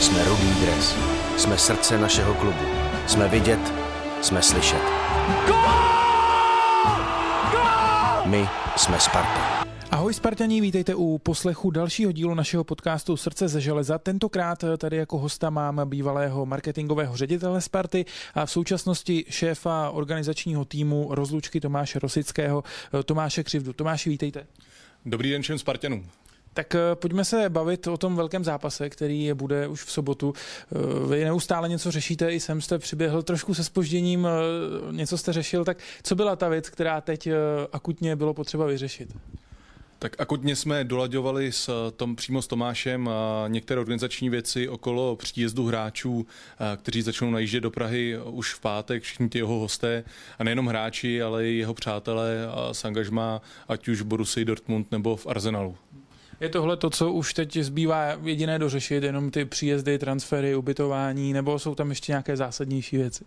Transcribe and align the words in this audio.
Jsme 0.00 0.24
rudý 0.24 0.54
dres. 0.60 0.96
Jsme 1.36 1.58
srdce 1.58 1.98
našeho 1.98 2.34
klubu. 2.34 2.64
Jsme 3.06 3.28
vidět, 3.28 3.60
jsme 4.22 4.42
slyšet. 4.42 4.82
My 8.24 8.48
jsme 8.76 9.00
Sparta. 9.00 9.64
Ahoj 9.90 10.14
Spartaní, 10.14 10.60
vítejte 10.60 10.94
u 10.94 11.18
poslechu 11.18 11.70
dalšího 11.70 12.12
dílu 12.12 12.34
našeho 12.34 12.64
podcastu 12.64 13.16
Srdce 13.16 13.48
ze 13.48 13.60
železa. 13.60 13.98
Tentokrát 13.98 14.64
tady 14.78 14.96
jako 14.96 15.18
hosta 15.18 15.50
mám 15.50 15.80
bývalého 15.84 16.46
marketingového 16.46 17.16
ředitele 17.16 17.60
Sparty 17.60 18.04
a 18.34 18.46
v 18.46 18.50
současnosti 18.50 19.24
šéfa 19.28 19.90
organizačního 19.90 20.64
týmu 20.64 21.08
rozlučky 21.10 21.60
Tomáše 21.60 21.98
Rosického, 21.98 22.64
Tomáše 23.04 23.44
Křivdu. 23.44 23.72
Tomáši, 23.72 24.10
vítejte. 24.10 24.46
Dobrý 25.06 25.30
den 25.30 25.42
všem 25.42 25.58
Spartanům. 25.58 26.06
Tak 26.54 26.74
eh, 26.74 26.78
pojďme 26.94 27.24
se 27.24 27.48
bavit 27.48 27.86
o 27.86 27.96
tom 27.96 28.16
velkém 28.16 28.44
zápase, 28.44 28.90
který 28.90 29.32
bude 29.34 29.68
už 29.68 29.84
v 29.84 29.92
sobotu. 29.92 30.32
Eh, 30.34 31.08
vy 31.08 31.24
neustále 31.24 31.68
něco 31.68 31.90
řešíte, 31.90 32.32
i 32.32 32.40
sem 32.40 32.60
jste 32.60 32.78
přiběhl 32.78 33.22
trošku 33.22 33.54
se 33.54 33.64
spožděním, 33.64 34.26
eh, 34.26 34.92
něco 34.92 35.18
jste 35.18 35.32
řešil, 35.32 35.64
tak 35.64 35.78
co 36.02 36.14
byla 36.14 36.36
ta 36.36 36.48
věc, 36.48 36.70
která 36.70 37.00
teď 37.00 37.28
akutně 37.72 38.16
bylo 38.16 38.34
potřeba 38.34 38.66
vyřešit? 38.66 39.16
Tak 39.98 40.20
akutně 40.20 40.56
jsme 40.56 40.84
dolaďovali 40.84 41.52
s 41.52 41.90
tom, 41.96 42.16
přímo 42.16 42.42
s 42.42 42.46
Tomášem 42.46 43.10
některé 43.48 43.80
organizační 43.80 44.30
věci 44.30 44.68
okolo 44.68 45.16
příjezdu 45.16 45.66
hráčů, 45.66 46.26
kteří 46.76 47.02
začnou 47.02 47.30
najíždět 47.30 47.62
do 47.62 47.70
Prahy 47.70 48.18
už 48.24 48.54
v 48.54 48.60
pátek, 48.60 49.02
všichni 49.02 49.28
ty 49.28 49.38
jeho 49.38 49.58
hosté, 49.58 50.04
a 50.38 50.44
nejenom 50.44 50.66
hráči, 50.66 51.22
ale 51.22 51.48
i 51.48 51.56
jeho 51.56 51.74
přátelé 51.74 52.46
a 52.46 52.74
s 52.74 52.84
angažmá, 52.84 53.42
ať 53.68 53.88
už 53.88 54.02
Borussia 54.02 54.44
Dortmund 54.44 54.92
nebo 54.92 55.16
v 55.16 55.26
Arsenalu. 55.26 55.76
Je 56.40 56.48
tohle 56.48 56.76
to, 56.76 56.90
co 56.90 57.12
už 57.12 57.34
teď 57.34 57.56
zbývá 57.56 58.06
jediné 58.22 58.58
dořešit, 58.58 59.02
jenom 59.02 59.30
ty 59.30 59.44
příjezdy, 59.44 59.98
transfery, 59.98 60.54
ubytování, 60.54 61.32
nebo 61.32 61.58
jsou 61.58 61.74
tam 61.74 61.90
ještě 61.90 62.12
nějaké 62.12 62.36
zásadnější 62.36 62.96
věci? 62.96 63.24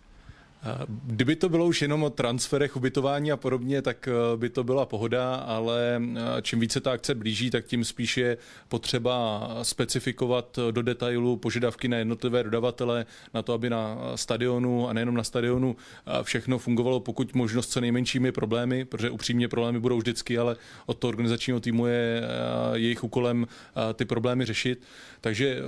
Kdyby 1.04 1.36
to 1.36 1.48
bylo 1.48 1.66
už 1.66 1.82
jenom 1.82 2.02
o 2.02 2.10
transferech, 2.10 2.76
ubytování 2.76 3.32
a 3.32 3.36
podobně, 3.36 3.82
tak 3.82 4.08
eh, 4.08 4.36
by 4.36 4.48
to 4.48 4.64
byla 4.64 4.86
pohoda, 4.86 5.34
ale 5.34 6.02
eh, 6.16 6.42
čím 6.42 6.60
více 6.60 6.80
ta 6.80 6.92
akce 6.92 7.14
blíží, 7.14 7.50
tak 7.50 7.64
tím 7.64 7.84
spíš 7.84 8.16
je 8.16 8.36
potřeba 8.68 9.48
specifikovat 9.62 10.58
do 10.70 10.82
detailu 10.82 11.36
požadavky 11.36 11.88
na 11.88 11.96
jednotlivé 11.96 12.42
dodavatele, 12.42 13.06
na 13.34 13.42
to, 13.42 13.52
aby 13.52 13.70
na 13.70 13.98
stadionu 14.14 14.88
a 14.88 14.92
nejenom 14.92 15.14
na 15.14 15.24
stadionu 15.24 15.76
eh, 16.06 16.22
všechno 16.22 16.58
fungovalo 16.58 17.00
pokud 17.00 17.34
možnost 17.34 17.70
co 17.70 17.80
nejmenšími 17.80 18.32
problémy, 18.32 18.84
protože 18.84 19.10
upřímně 19.10 19.48
problémy 19.48 19.80
budou 19.80 19.98
vždycky, 19.98 20.38
ale 20.38 20.56
od 20.86 20.98
toho 20.98 21.08
organizačního 21.08 21.60
týmu 21.60 21.86
je 21.86 22.22
jejich 22.72 23.04
úkolem 23.04 23.46
ty 23.94 24.04
problémy 24.04 24.44
řešit. 24.44 24.82
Takže 25.20 25.58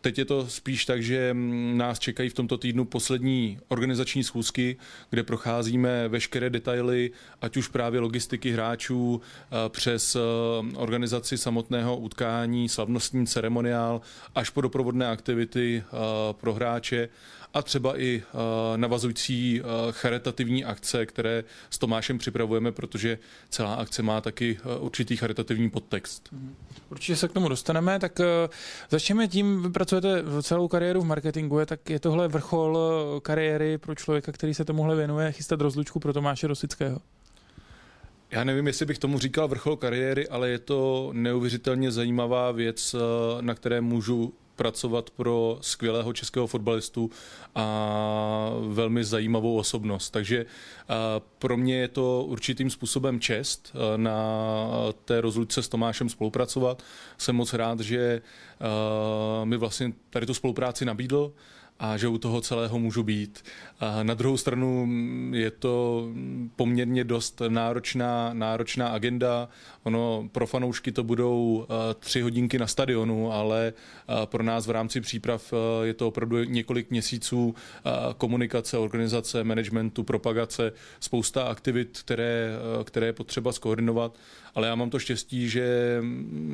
teď 0.00 0.18
je 0.18 0.24
to 0.24 0.46
spíš 0.48 0.84
tak, 0.84 1.02
že 1.02 1.34
mm, 1.34 1.78
nás 1.78 1.98
čekají 1.98 2.28
v 2.28 2.34
tomto 2.34 2.58
týdnu 2.58 2.84
poslední 2.84 3.58
organizační 3.68 4.24
schůzky 4.24 4.43
schůzky, 4.44 4.76
kde 5.10 5.22
procházíme 5.22 6.08
veškeré 6.08 6.50
detaily, 6.50 7.10
ať 7.42 7.56
už 7.56 7.68
právě 7.68 8.00
logistiky 8.00 8.50
hráčů 8.52 9.20
eh, 9.20 9.68
přes 9.68 10.16
eh, 10.16 10.20
organizaci 10.76 11.38
samotného 11.38 11.96
utkání, 11.96 12.68
slavnostní 12.68 13.26
ceremoniál, 13.26 14.00
až 14.34 14.50
po 14.50 14.60
doprovodné 14.60 15.08
aktivity 15.08 15.82
eh, 15.86 15.96
pro 16.32 16.54
hráče 16.54 17.08
a 17.54 17.62
třeba 17.62 18.00
i 18.00 18.22
navazující 18.76 19.62
charitativní 19.90 20.64
akce, 20.64 21.06
které 21.06 21.44
s 21.70 21.78
Tomášem 21.78 22.18
připravujeme, 22.18 22.72
protože 22.72 23.18
celá 23.50 23.74
akce 23.74 24.02
má 24.02 24.20
taky 24.20 24.58
určitý 24.78 25.16
charitativní 25.16 25.70
podtext. 25.70 26.28
Mhm. 26.32 26.54
Určitě 26.90 27.16
se 27.16 27.28
k 27.28 27.32
tomu 27.32 27.48
dostaneme, 27.48 27.98
tak 27.98 28.20
začneme 28.90 29.28
tím, 29.28 29.62
vy 29.62 29.70
pracujete 29.70 30.22
celou 30.42 30.68
kariéru 30.68 31.00
v 31.00 31.06
marketingu, 31.06 31.64
tak 31.66 31.90
je 31.90 32.00
tohle 32.00 32.28
vrchol 32.28 32.78
kariéry 33.22 33.78
pro 33.78 33.94
člověka, 33.94 34.32
který 34.32 34.54
se 34.54 34.64
tomuhle 34.64 34.96
věnuje, 34.96 35.32
chystat 35.32 35.60
rozlučku 35.60 36.00
pro 36.00 36.12
Tomáše 36.12 36.46
Rosického? 36.46 37.00
Já 38.30 38.44
nevím, 38.44 38.66
jestli 38.66 38.86
bych 38.86 38.98
tomu 38.98 39.18
říkal 39.18 39.48
vrchol 39.48 39.76
kariéry, 39.76 40.28
ale 40.28 40.50
je 40.50 40.58
to 40.58 41.10
neuvěřitelně 41.12 41.90
zajímavá 41.90 42.52
věc, 42.52 42.94
eh, 42.94 42.98
na 43.42 43.54
které 43.54 43.80
můžu 43.80 44.34
pracovat 44.56 45.10
pro 45.10 45.58
skvělého 45.60 46.12
českého 46.12 46.46
fotbalistu 46.46 47.10
a 47.54 48.50
velmi 48.68 49.04
zajímavou 49.04 49.58
osobnost. 49.58 50.10
Takže 50.10 50.38
eh, 50.38 50.94
pro 51.38 51.56
mě 51.56 51.76
je 51.76 51.88
to 51.88 52.24
určitým 52.28 52.70
způsobem 52.70 53.20
čest 53.20 53.72
eh, 53.74 53.98
na 53.98 54.16
té 55.04 55.20
rozlučce 55.20 55.62
s 55.62 55.68
Tomášem 55.68 56.08
spolupracovat. 56.08 56.82
Jsem 57.18 57.36
moc 57.36 57.52
rád, 57.52 57.80
že 57.80 58.22
mi 59.44 59.56
vlastně 59.56 59.92
tady 60.10 60.26
tu 60.26 60.34
spolupráci 60.34 60.84
nabídl 60.84 61.32
a 61.78 61.96
že 61.96 62.08
u 62.08 62.18
toho 62.18 62.40
celého 62.40 62.78
můžu 62.78 63.02
být. 63.02 63.44
A 63.80 64.02
na 64.02 64.14
druhou 64.14 64.36
stranu 64.36 64.88
je 65.32 65.50
to 65.50 66.08
poměrně 66.56 67.04
dost 67.04 67.42
náročná, 67.48 68.30
náročná 68.32 68.88
agenda. 68.88 69.48
Ono 69.82 70.28
pro 70.32 70.46
fanoušky 70.46 70.92
to 70.92 71.04
budou 71.04 71.66
eh, 71.68 71.94
tři 71.94 72.20
hodinky 72.20 72.58
na 72.58 72.66
stadionu, 72.66 73.32
ale 73.32 73.72
eh, 73.72 74.26
pro 74.26 74.42
nás 74.42 74.66
v 74.66 74.70
rámci 74.70 75.00
příprav 75.00 75.52
eh, 75.52 75.86
je 75.86 75.94
to 75.94 76.08
opravdu 76.08 76.44
několik 76.44 76.90
měsíců 76.90 77.54
komunikace, 78.18 78.78
organizace, 78.78 79.44
managementu, 79.44 80.02
propagace, 80.02 80.72
spousta 81.00 81.42
aktivit, 81.42 81.98
které, 82.04 82.50
které 82.84 83.06
je 83.06 83.12
potřeba 83.12 83.52
skoordinovat 83.52 84.18
ale 84.54 84.68
já 84.68 84.74
mám 84.74 84.90
to 84.90 84.98
štěstí, 84.98 85.48
že 85.48 85.98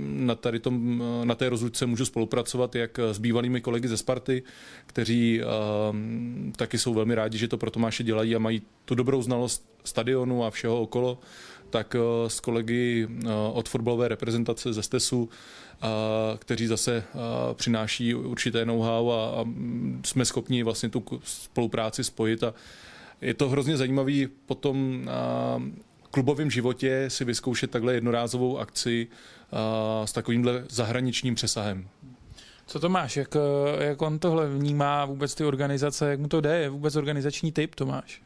na, 0.09 0.35
tady 0.35 0.61
tom, 0.61 1.03
na 1.25 1.35
té 1.35 1.49
rozlučce 1.49 1.87
můžu 1.87 2.05
spolupracovat 2.05 2.77
jak 2.77 2.99
s 2.99 3.19
bývalými 3.19 3.61
kolegy 3.61 3.89
ze 3.89 3.97
Sparty, 3.97 4.43
kteří 4.87 5.41
uh, 5.41 5.97
taky 6.57 6.79
jsou 6.79 6.95
velmi 6.95 7.15
rádi, 7.15 7.39
že 7.39 7.49
to 7.49 7.59
pro 7.59 7.71
Tomáše 7.71 8.05
dělají 8.05 8.37
a 8.37 8.39
mají 8.39 8.63
tu 8.85 8.95
dobrou 8.95 9.23
znalost 9.23 9.71
stadionu 9.85 10.45
a 10.45 10.51
všeho 10.51 10.81
okolo, 10.81 11.19
tak 11.71 11.95
uh, 11.95 12.29
s 12.29 12.41
kolegy 12.41 13.07
uh, 13.11 13.31
od 13.53 13.69
fotbalové 13.69 14.09
reprezentace 14.09 14.73
ze 14.73 14.83
Stesu, 14.83 15.29
kteří 16.39 16.67
zase 16.67 17.05
přináší 17.55 18.15
určité 18.15 18.65
know-how 18.65 19.11
a, 19.11 19.45
jsme 20.05 20.25
schopni 20.25 20.63
vlastně 20.63 20.89
tu 20.89 21.05
spolupráci 21.25 22.05
spojit 22.05 22.43
a 22.43 22.55
je 23.21 23.35
to 23.35 23.49
hrozně 23.49 23.77
zajímavý 23.77 24.29
potom 24.47 25.09
klubovém 26.11 26.51
životě 26.51 27.05
si 27.09 27.25
vyzkoušet 27.25 27.71
takhle 27.71 27.95
jednorázovou 27.95 28.59
akci 28.59 29.07
uh, 29.53 29.59
s 30.07 30.13
takovýmhle 30.13 30.65
zahraničním 30.69 31.35
přesahem. 31.35 31.89
Co 32.67 32.81
to 32.81 32.89
máš? 32.89 33.17
Jak, 33.17 33.37
jak 33.79 34.03
on 34.03 34.19
tohle 34.19 34.49
vnímá 34.49 35.05
vůbec 35.05 35.35
ty 35.35 35.45
organizace? 35.45 36.11
Jak 36.11 36.21
mu 36.21 36.29
to 36.29 36.41
jde? 36.41 36.59
Je 36.59 36.69
vůbec 36.69 36.97
organizační 36.97 37.53
typ 37.53 37.75
Tomáš? 37.75 38.23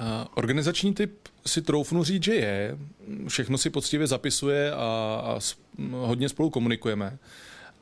Uh, 0.00 0.06
organizační 0.34 0.94
typ 0.94 1.28
si 1.46 1.62
troufnu 1.62 2.04
říct, 2.04 2.24
že 2.24 2.34
je. 2.34 2.78
Všechno 3.28 3.58
si 3.58 3.70
poctivě 3.70 4.06
zapisuje 4.06 4.72
a, 4.72 4.76
a 5.24 5.38
hodně 5.92 6.28
spolu 6.28 6.50
komunikujeme. 6.50 7.18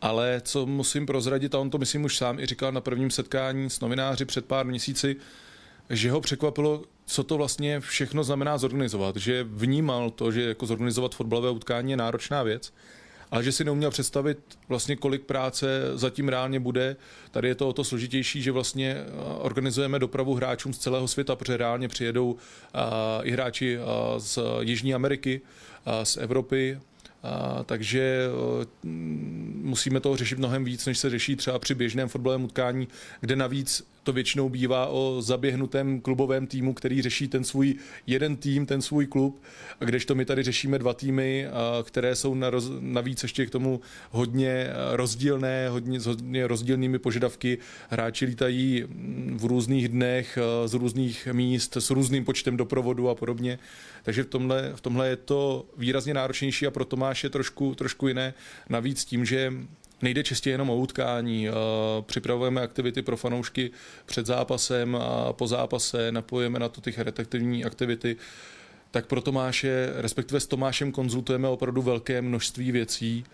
Ale 0.01 0.41
co 0.45 0.67
musím 0.67 1.07
prozradit, 1.07 1.55
a 1.55 1.59
on 1.59 1.71
to 1.71 1.79
myslím 1.79 2.05
už 2.05 2.17
sám 2.17 2.41
i 2.41 2.47
říkal 2.47 2.73
na 2.73 2.81
prvním 2.81 3.11
setkání 3.11 3.71
s 3.71 3.81
novináři 3.81 4.25
před 4.25 4.45
pár 4.45 4.67
měsíci, 4.67 5.17
že 5.91 6.11
ho 6.11 6.21
překvapilo, 6.21 6.83
co 7.07 7.25
to 7.25 7.37
vlastně 7.37 7.81
všechno 7.81 8.25
znamená 8.25 8.59
zorganizovat. 8.59 9.17
Že 9.17 9.47
vnímal 9.51 10.11
to, 10.11 10.33
že 10.33 10.43
jako 10.43 10.67
zorganizovat 10.67 11.15
fotbalové 11.15 11.51
utkání 11.51 11.91
je 11.91 11.97
náročná 11.97 12.43
věc, 12.43 12.73
ale 13.31 13.45
že 13.45 13.53
si 13.53 13.65
neuměl 13.65 13.91
představit 13.91 14.39
vlastně, 14.69 14.97
kolik 14.97 15.23
práce 15.23 15.67
zatím 15.95 16.29
reálně 16.29 16.61
bude. 16.61 16.97
Tady 17.31 17.49
je 17.49 17.55
to 17.55 17.69
o 17.69 17.73
to 17.73 17.85
složitější, 17.85 18.43
že 18.43 18.53
vlastně 18.53 18.97
eh, 18.97 19.07
organizujeme 19.39 19.99
dopravu 19.99 20.35
hráčům 20.35 20.73
z 20.73 20.79
celého 20.79 21.09
světa, 21.09 21.37
protože 21.37 21.57
reálně 21.57 21.89
přijedou 21.89 22.37
eh, 22.37 22.79
i 23.23 23.31
hráči 23.31 23.79
eh, 23.79 23.81
z 24.21 24.39
Jižní 24.61 24.95
Ameriky, 24.95 25.41
z 26.03 26.17
Evropy, 26.17 26.79
a, 27.23 27.63
takže 27.65 28.29
musíme 29.55 30.01
toho 30.01 30.17
řešit 30.17 30.39
mnohem 30.39 30.65
víc, 30.65 30.87
než 30.87 30.99
se 30.99 31.11
řeší 31.11 31.37
třeba 31.37 31.59
při 31.59 31.75
běžném 31.75 32.09
fotbalovém 32.09 32.45
utkání, 32.45 32.89
kde 33.21 33.37
navíc 33.37 33.87
to 34.09 34.13
většinou 34.13 34.49
bývá 34.49 34.87
o 34.87 35.17
zaběhnutém 35.21 36.01
klubovém 36.01 36.47
týmu, 36.47 36.75
který 36.75 37.03
řeší 37.03 37.29
ten 37.29 37.45
svůj 37.45 37.75
jeden 38.07 38.37
tým, 38.37 38.67
ten 38.67 38.83
svůj 38.83 39.07
klub, 39.07 39.43
a 39.81 39.85
kdežto 39.85 40.15
my 40.15 40.25
tady 40.25 40.43
řešíme 40.43 40.79
dva 40.79 40.95
týmy, 40.95 41.47
které 41.83 42.17
jsou 42.17 42.37
navíc 42.81 43.23
ještě 43.23 43.47
k 43.47 43.51
tomu 43.51 43.81
hodně 44.11 44.71
rozdílné, 44.93 45.69
hodně, 45.69 46.01
s 46.01 46.07
hodně 46.07 46.47
rozdílnými 46.47 46.99
požadavky. 46.99 47.59
Hráči 47.89 48.25
lítají 48.25 48.85
v 49.37 49.45
různých 49.45 49.89
dnech, 49.89 50.39
z 50.67 50.75
různých 50.75 51.29
míst, 51.33 51.77
s 51.77 51.91
různým 51.91 52.25
počtem 52.25 52.57
doprovodu 52.57 53.09
a 53.09 53.15
podobně. 53.15 53.59
Takže 54.03 54.23
v 54.23 54.27
tomhle, 54.27 54.73
v 54.75 54.81
tomhle 54.81 55.09
je 55.09 55.17
to 55.17 55.67
výrazně 55.77 56.15
náročnější 56.15 56.67
a 56.67 56.71
pro 56.71 56.85
Tomáše 56.85 57.31
trošku, 57.31 57.75
trošku 57.75 58.09
jiné. 58.09 58.35
Navíc 58.69 59.05
tím, 59.05 59.25
že 59.25 59.53
nejde 60.03 60.23
čistě 60.23 60.51
jenom 60.51 60.71
o 60.71 60.77
utkání. 60.77 61.49
Připravujeme 62.01 62.61
aktivity 62.61 63.03
pro 63.03 63.17
fanoušky 63.17 63.71
před 64.07 64.27
zápasem 64.27 64.97
a 64.97 65.33
po 65.33 65.47
zápase, 65.47 66.13
napojíme 66.13 66.59
na 66.59 66.69
to 66.69 66.81
ty 66.81 66.93
charitativní 66.93 67.65
aktivity. 67.65 68.17
Tak 68.91 69.07
pro 69.07 69.21
Tomáše, 69.21 69.93
respektive 69.97 70.41
s 70.41 70.47
Tomášem 70.47 70.93
konzultujeme 70.93 71.49
opravdu 71.49 71.83
velké 71.83 72.23
množství 72.23 72.73
věcí. 72.73 73.25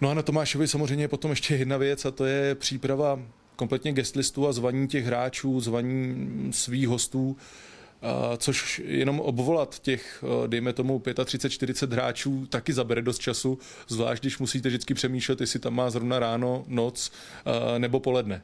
No 0.00 0.10
a 0.10 0.14
na 0.14 0.22
Tomášovi 0.22 0.68
samozřejmě 0.68 1.08
potom 1.08 1.30
ještě 1.30 1.54
jedna 1.54 1.76
věc 1.76 2.04
a 2.04 2.10
to 2.10 2.24
je 2.24 2.54
příprava 2.54 3.20
kompletně 3.56 3.92
guestlistu 3.92 4.48
a 4.48 4.52
zvaní 4.52 4.88
těch 4.88 5.04
hráčů, 5.04 5.60
zvaní 5.60 6.52
svých 6.52 6.88
hostů, 6.88 7.36
což 8.36 8.82
jenom 8.84 9.20
obvolat 9.20 9.78
těch, 9.78 10.24
dejme 10.46 10.72
tomu, 10.72 10.98
35-40 10.98 11.92
hráčů 11.92 12.46
taky 12.46 12.72
zabere 12.72 13.02
dost 13.02 13.18
času, 13.18 13.58
zvlášť 13.88 14.22
když 14.22 14.38
musíte 14.38 14.68
vždycky 14.68 14.94
přemýšlet, 14.94 15.40
jestli 15.40 15.58
tam 15.58 15.74
má 15.74 15.90
zrovna 15.90 16.18
ráno, 16.18 16.64
noc 16.68 17.12
nebo 17.78 18.00
poledne. 18.00 18.42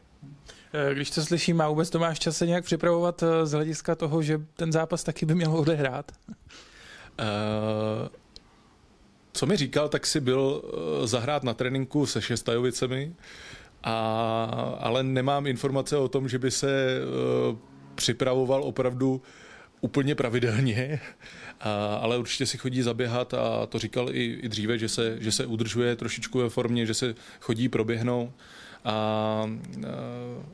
Eh, 0.72 0.94
když 0.94 1.10
to 1.10 1.22
slyším, 1.22 1.56
má 1.56 1.68
vůbec 1.68 1.90
Tomáš 1.90 2.18
čas 2.18 2.36
se 2.36 2.46
nějak 2.46 2.64
připravovat 2.64 3.22
eh, 3.22 3.46
z 3.46 3.52
hlediska 3.52 3.94
toho, 3.94 4.22
že 4.22 4.40
ten 4.56 4.72
zápas 4.72 5.04
taky 5.04 5.26
by 5.26 5.34
měl 5.34 5.56
odehrát? 5.56 6.12
Uh, 6.28 8.08
co 9.32 9.46
mi 9.46 9.56
říkal, 9.56 9.88
tak 9.88 10.06
si 10.06 10.20
byl 10.20 10.62
zahrát 11.04 11.42
na 11.42 11.54
tréninku 11.54 12.06
se 12.06 12.22
Šestajovicemi, 12.22 13.14
a, 13.82 14.76
ale 14.80 15.02
nemám 15.02 15.46
informace 15.46 15.96
o 15.96 16.08
tom, 16.08 16.28
že 16.28 16.38
by 16.38 16.50
se 16.50 17.00
uh, 17.50 17.56
připravoval 17.94 18.64
opravdu 18.64 19.22
úplně 19.80 20.14
pravidelně, 20.14 21.00
a, 21.60 21.94
ale 21.94 22.18
určitě 22.18 22.46
si 22.46 22.58
chodí 22.58 22.82
zaběhat 22.82 23.34
a 23.34 23.66
to 23.66 23.78
říkal 23.78 24.08
i, 24.10 24.38
i 24.42 24.48
dříve, 24.48 24.78
že 24.78 24.88
se, 24.88 25.16
že 25.20 25.32
se 25.32 25.46
udržuje 25.46 25.96
trošičku 25.96 26.38
ve 26.38 26.48
formě, 26.48 26.86
že 26.86 26.94
se 26.94 27.14
chodí 27.40 27.68
proběhnout 27.68 28.30
a, 28.84 28.92
a 28.92 29.48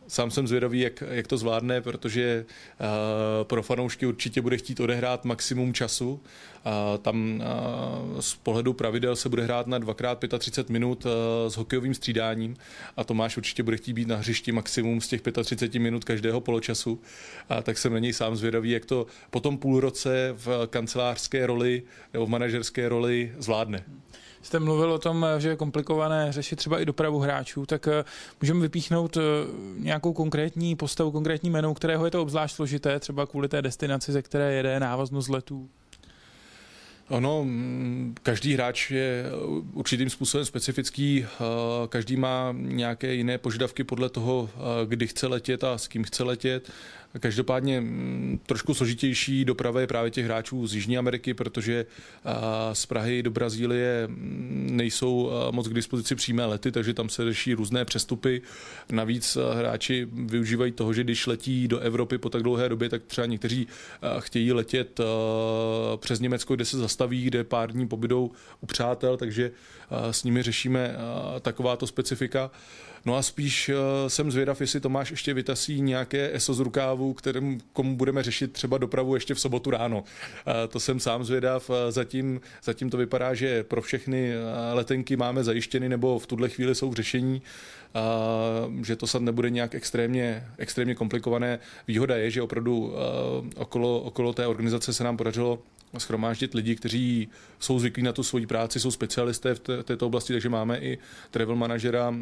sám 0.08 0.30
jsem 0.30 0.46
zvědavý, 0.46 0.80
jak, 0.80 1.02
jak 1.10 1.26
to 1.26 1.38
zvládne, 1.38 1.80
protože 1.80 2.44
a, 2.80 3.44
pro 3.44 3.62
fanoušky 3.62 4.06
určitě 4.06 4.40
bude 4.40 4.56
chtít 4.56 4.80
odehrát 4.80 5.24
maximum 5.24 5.74
času. 5.74 6.20
Tam 7.02 7.42
a, 7.44 8.20
z 8.20 8.34
pohledu 8.34 8.72
pravidel 8.72 9.16
se 9.16 9.28
bude 9.28 9.44
hrát 9.44 9.66
na 9.66 9.78
2x35 9.78 10.64
minut 10.68 11.06
s 11.48 11.56
hokejovým 11.56 11.94
střídáním 11.94 12.56
a 12.96 13.04
Tomáš 13.04 13.36
určitě 13.36 13.62
bude 13.62 13.76
chtít 13.76 13.92
být 13.92 14.08
na 14.08 14.16
hřišti 14.16 14.52
maximum 14.52 15.00
z 15.00 15.08
těch 15.08 15.20
35 15.44 15.80
minut 15.80 16.04
každého 16.04 16.40
poločasu. 16.40 17.00
Tak 17.62 17.78
jsem 17.78 17.92
na 17.92 17.98
něj 17.98 18.12
sám 18.12 18.36
zvědavý, 18.36 18.70
jak 18.70 18.84
to 18.84 19.06
po 19.30 19.40
tom 19.40 19.58
půl 19.58 19.80
roce 19.80 20.34
v 20.36 20.66
kancelářské 20.66 21.46
roli 21.46 21.82
nebo 22.12 22.26
v 22.26 22.28
manažerské 22.28 22.88
roli 22.88 23.32
zvládne 23.38 23.84
jste 24.46 24.58
mluvil 24.58 24.92
o 24.92 24.98
tom, 24.98 25.26
že 25.38 25.48
je 25.48 25.56
komplikované 25.56 26.32
řešit 26.32 26.56
třeba 26.56 26.80
i 26.80 26.84
dopravu 26.84 27.18
hráčů, 27.18 27.66
tak 27.66 27.88
eh, 27.88 28.04
můžeme 28.40 28.60
vypíchnout 28.60 29.16
eh, 29.16 29.20
nějakou 29.78 30.12
konkrétní 30.12 30.76
postavu, 30.76 31.10
konkrétní 31.10 31.50
jméno, 31.50 31.74
kterého 31.74 32.04
je 32.04 32.10
to 32.10 32.22
obzvlášť 32.22 32.56
složité, 32.56 33.00
třeba 33.00 33.26
kvůli 33.26 33.48
té 33.48 33.62
destinaci, 33.62 34.12
ze 34.12 34.22
které 34.22 34.54
jede 34.54 34.80
návaznost 34.80 35.28
letů? 35.28 35.68
Ono, 37.08 37.44
mm, 37.44 38.14
každý 38.22 38.54
hráč 38.54 38.90
je 38.90 39.24
určitým 39.72 40.10
způsobem 40.10 40.44
specifický, 40.44 41.26
eh, 41.26 41.44
každý 41.88 42.16
má 42.16 42.54
nějaké 42.58 43.14
jiné 43.14 43.38
požadavky 43.38 43.84
podle 43.84 44.08
toho, 44.08 44.50
kdy 44.86 45.06
chce 45.06 45.26
letět 45.26 45.64
a 45.64 45.78
s 45.78 45.88
kým 45.88 46.04
chce 46.04 46.22
letět. 46.22 46.70
Každopádně 47.20 47.80
mm, 47.80 48.40
trošku 48.46 48.74
složitější 48.74 49.44
doprava 49.44 49.80
je 49.80 49.86
právě 49.86 50.10
těch 50.10 50.24
hráčů 50.24 50.66
z 50.66 50.74
Jižní 50.74 50.98
Ameriky, 50.98 51.34
protože 51.34 51.86
z 52.72 52.86
Prahy 52.86 53.22
do 53.22 53.30
Brazílie 53.30 54.06
mm, 54.06 54.68
nejsou 54.72 55.30
moc 55.50 55.68
k 55.68 55.74
dispozici 55.74 56.14
přímé 56.14 56.46
lety, 56.46 56.72
takže 56.72 56.94
tam 56.94 57.08
se 57.08 57.24
řeší 57.24 57.54
různé 57.54 57.84
přestupy. 57.84 58.42
Navíc 58.90 59.38
hráči 59.54 60.08
využívají 60.12 60.72
toho, 60.72 60.92
že 60.92 61.04
když 61.04 61.26
letí 61.26 61.68
do 61.68 61.78
Evropy 61.78 62.18
po 62.18 62.30
tak 62.30 62.42
dlouhé 62.42 62.68
době, 62.68 62.88
tak 62.88 63.02
třeba 63.06 63.26
někteří 63.26 63.66
chtějí 64.18 64.52
letět 64.52 65.00
přes 65.96 66.20
Německo, 66.20 66.54
kde 66.54 66.64
se 66.64 66.78
zastaví, 66.78 67.24
kde 67.24 67.44
pár 67.44 67.72
dní 67.72 67.88
pobydou 67.88 68.30
u 68.60 68.66
přátel, 68.66 69.16
takže 69.16 69.50
s 70.10 70.24
nimi 70.24 70.42
řešíme 70.42 70.96
takováto 71.40 71.86
specifika. 71.86 72.50
No 73.04 73.16
a 73.16 73.22
spíš 73.22 73.70
jsem 74.08 74.30
zvědav, 74.30 74.60
jestli 74.60 74.80
Tomáš 74.80 75.10
ještě 75.10 75.34
vytasí 75.34 75.80
nějaké 75.80 76.34
ESO 76.34 76.54
z 76.54 76.60
rukávu, 76.60 77.05
kterým 77.14 77.60
komu 77.72 77.96
budeme 77.96 78.22
řešit 78.22 78.52
třeba 78.52 78.78
dopravu 78.78 79.14
ještě 79.14 79.34
v 79.34 79.40
sobotu 79.40 79.70
ráno. 79.70 80.04
To 80.68 80.80
jsem 80.80 81.00
sám 81.00 81.24
zvědav. 81.24 81.70
Zatím, 81.88 82.40
zatím 82.62 82.90
to 82.90 82.96
vypadá, 82.96 83.34
že 83.34 83.64
pro 83.64 83.82
všechny 83.82 84.32
letenky 84.72 85.16
máme 85.16 85.44
zajištěny 85.44 85.88
nebo 85.88 86.18
v 86.18 86.26
tuhle 86.26 86.48
chvíli 86.48 86.74
jsou 86.74 86.90
v 86.90 86.94
řešení. 86.94 87.42
Že 88.82 88.96
to 88.96 89.06
snad 89.06 89.22
nebude 89.22 89.50
nějak 89.50 89.74
extrémně, 89.74 90.46
extrémně 90.58 90.94
komplikované. 90.94 91.58
Výhoda 91.88 92.16
je, 92.16 92.30
že 92.30 92.42
opravdu 92.42 92.94
okolo, 93.56 94.00
okolo 94.00 94.32
té 94.32 94.46
organizace 94.46 94.92
se 94.92 95.04
nám 95.04 95.16
podařilo 95.16 95.58
schromáždit 95.98 96.54
lidi, 96.54 96.76
kteří 96.76 97.28
jsou 97.58 97.78
zvyklí 97.78 98.02
na 98.02 98.12
tu 98.12 98.22
svoji 98.22 98.46
práci, 98.46 98.80
jsou 98.80 98.90
specialisté 98.90 99.54
v 99.54 99.58
této 99.58 100.06
oblasti, 100.06 100.32
takže 100.32 100.48
máme 100.48 100.78
i 100.78 100.98
travel 101.30 101.56
manažera, 101.56 102.14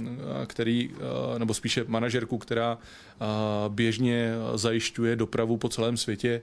který, 0.47 0.91
nebo 1.39 1.55
spíše 1.55 1.85
manažerku, 1.89 2.39
která 2.39 2.79
běžně 3.69 4.33
zajišťuje 4.55 5.17
dopravu 5.17 5.57
po 5.57 5.69
celém 5.69 5.97
světě, 5.97 6.43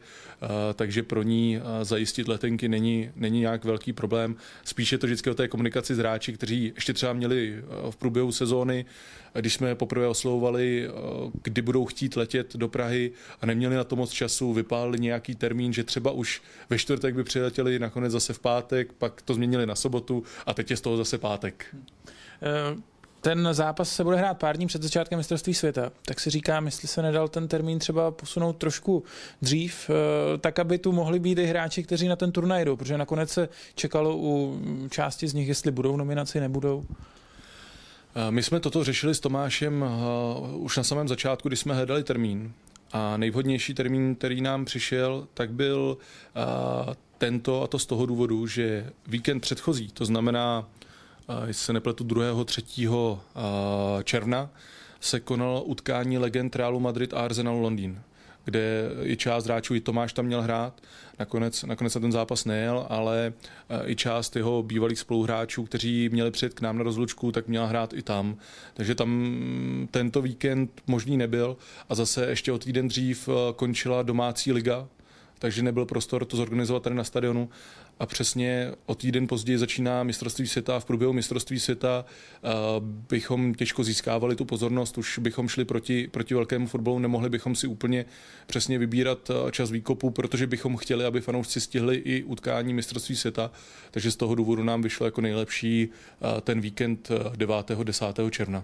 takže 0.74 1.04
pro 1.04 1.24
ní 1.24 1.60
zajistit 1.82 2.28
letenky 2.28 2.70
není, 2.70 3.12
není 3.16 3.40
nějak 3.40 3.66
velký 3.66 3.94
problém. 3.94 4.36
Spíše 4.64 4.98
to 4.98 5.08
vždycky 5.08 5.30
o 5.30 5.34
té 5.34 5.48
komunikaci 5.48 5.96
s 5.96 5.98
hráči, 5.98 6.34
kteří 6.34 6.72
ještě 6.76 6.94
třeba 6.94 7.14
měli 7.14 7.64
v 7.90 7.96
průběhu 7.96 8.32
sezóny 8.32 8.86
když 9.40 9.54
jsme 9.54 9.76
poprvé 9.76 10.08
oslovovali, 10.08 10.88
eh, 10.88 10.92
kdy 11.44 11.62
budou 11.62 11.86
chtít 11.86 12.16
letět 12.16 12.56
do 12.56 12.68
Prahy 12.68 13.12
a 13.42 13.46
neměli 13.46 13.76
na 13.76 13.84
to 13.84 13.96
moc 13.96 14.12
času, 14.12 14.54
vypálili 14.54 15.00
nějaký 15.00 15.36
termín, 15.36 15.74
že 15.74 15.84
třeba 15.84 16.12
už 16.12 16.42
ve 16.70 16.78
čtvrtek 16.78 17.16
by 17.16 17.24
přiletěli, 17.24 17.80
nakonec 17.80 18.12
zase 18.12 18.34
v 18.34 18.40
pátek, 18.40 18.94
pak 18.94 19.22
to 19.22 19.34
změnili 19.34 19.66
na 19.66 19.76
sobotu 19.76 20.24
a 20.46 20.54
teď 20.54 20.72
je 20.72 20.78
z 20.78 20.82
toho 20.82 20.98
zase 20.98 21.18
pátek. 21.18 21.76
Ten 23.22 23.48
zápas 23.52 23.96
se 23.96 24.04
bude 24.04 24.18
hrát 24.18 24.38
pár 24.38 24.58
dní 24.58 24.68
před 24.68 24.84
začátkem 24.84 25.18
mistrovství 25.18 25.54
světa, 25.54 25.92
tak 26.06 26.20
si 26.20 26.30
říkám, 26.30 26.66
jestli 26.66 26.88
se 26.88 27.02
nedal 27.02 27.28
ten 27.28 27.48
termín 27.48 27.80
třeba 27.80 28.12
posunout 28.12 28.58
trošku 28.58 29.04
dřív, 29.42 29.90
eh, 29.90 30.38
tak 30.38 30.60
aby 30.60 30.78
tu 30.78 30.92
mohli 30.92 31.20
být 31.20 31.38
i 31.38 31.46
hráči, 31.46 31.84
kteří 31.84 32.08
na 32.08 32.16
ten 32.16 32.32
turnaj 32.32 32.66
jdou, 32.66 32.76
protože 32.76 32.98
nakonec 32.98 33.30
se 33.30 33.50
čekalo 33.76 34.18
u 34.18 34.60
části 34.90 35.28
z 35.28 35.34
nich, 35.34 35.48
jestli 35.48 35.72
budou 35.72 35.94
v 35.94 35.98
nominaci, 35.98 36.40
nebudou. 36.40 36.84
Eh, 38.16 38.32
my 38.32 38.44
jsme 38.44 38.60
toto 38.60 38.84
řešili 38.84 39.16
s 39.16 39.20
Tomášem 39.20 39.86
eh, 39.86 40.56
už 40.56 40.78
na 40.78 40.84
samém 40.84 41.08
začátku, 41.08 41.48
kdy 41.48 41.58
jsme 41.58 41.74
hledali 41.74 42.04
termín. 42.04 42.54
A 42.94 43.18
nejvhodnější 43.18 43.74
termín, 43.74 44.16
který 44.16 44.42
nám 44.42 44.66
přišel, 44.66 45.28
tak 45.34 45.52
byl 45.52 45.98
tento, 47.18 47.64
a 47.64 47.68
to 47.68 47.80
z 47.80 47.86
toho 47.86 48.06
důvodu, 48.06 48.48
že 48.48 48.90
víkend 49.08 49.40
předchozí, 49.40 49.88
to 49.94 50.06
znamená, 50.06 50.68
jestli 51.46 51.66
se 51.66 51.74
nepletu 51.74 52.04
2. 52.04 52.44
3. 52.46 52.64
června, 54.04 54.50
se 55.00 55.20
konalo 55.20 55.64
utkání 55.64 56.18
legend 56.18 56.56
Realu 56.56 56.80
Madrid 56.80 57.14
a 57.14 57.20
Arsenalu 57.20 57.62
Londýn 57.62 58.02
kde 58.44 58.90
i 59.04 59.18
část 59.18 59.46
hráčů, 59.46 59.76
i 59.76 59.80
Tomáš 59.80 60.14
tam 60.14 60.26
měl 60.26 60.42
hrát. 60.42 60.82
Nakonec, 61.20 61.64
nakonec 61.64 61.96
na 61.96 62.02
ten 62.02 62.12
zápas 62.12 62.46
nejel, 62.46 62.86
ale 62.90 63.34
i 63.86 63.96
část 63.96 64.36
jeho 64.36 64.64
bývalých 64.64 65.00
spoluhráčů, 65.00 65.64
kteří 65.64 66.10
měli 66.10 66.32
přijet 66.32 66.54
k 66.54 66.62
nám 66.62 66.78
na 66.78 66.84
rozlučku, 66.84 67.32
tak 67.32 67.48
měl 67.48 67.68
hrát 67.68 67.94
i 67.94 68.02
tam. 68.02 68.38
Takže 68.74 68.96
tam 68.96 69.88
tento 69.92 70.22
víkend 70.22 70.82
možný 70.88 71.18
nebyl 71.18 71.58
a 71.90 71.96
zase 71.96 72.26
ještě 72.26 72.52
o 72.52 72.58
týden 72.58 72.88
dřív 72.88 73.30
eh, 73.30 73.54
končila 73.56 74.02
domácí 74.02 74.52
liga, 74.52 74.88
takže 75.40 75.64
nebyl 75.64 75.86
prostor 75.86 76.26
to 76.26 76.38
zorganizovat 76.38 76.84
tady 76.84 76.96
na 76.96 77.04
stadionu 77.04 77.50
a 78.02 78.06
přesně 78.06 78.72
o 78.86 78.96
týden 78.96 79.28
později 79.28 79.58
začíná 79.58 80.04
mistrovství 80.04 80.48
světa 80.48 80.76
a 80.76 80.80
v 80.80 80.86
průběhu 80.86 81.14
mistrovství 81.14 81.60
světa 81.60 82.06
uh, 82.44 82.50
bychom 82.86 83.54
těžko 83.54 83.84
získávali 83.84 84.36
tu 84.36 84.46
pozornost, 84.46 84.98
už 84.98 85.20
bychom 85.20 85.48
šli 85.48 85.66
proti, 85.66 86.08
proti 86.08 86.34
velkému 86.34 86.68
fotbalu, 86.68 87.00
nemohli 87.00 87.30
bychom 87.30 87.56
si 87.56 87.68
úplně 87.68 88.06
přesně 88.48 88.78
vybírat 88.80 89.30
uh, 89.30 89.52
čas 89.52 89.72
výkopu, 89.72 90.10
protože 90.10 90.48
bychom 90.48 90.78
chtěli, 90.78 91.06
aby 91.06 91.22
fanoušci 91.22 91.62
stihli 91.62 91.96
i 91.96 92.24
utkání 92.24 92.74
mistrovství 92.74 93.16
světa, 93.16 93.52
takže 93.92 94.12
z 94.12 94.16
toho 94.16 94.36
důvodu 94.36 94.64
nám 94.64 94.82
vyšlo 94.82 95.06
jako 95.06 95.22
nejlepší 95.22 95.88
uh, 95.88 96.42
ten 96.42 96.62
víkend 96.62 97.10
9. 97.36 97.56
10. 97.84 98.06
června. 98.30 98.64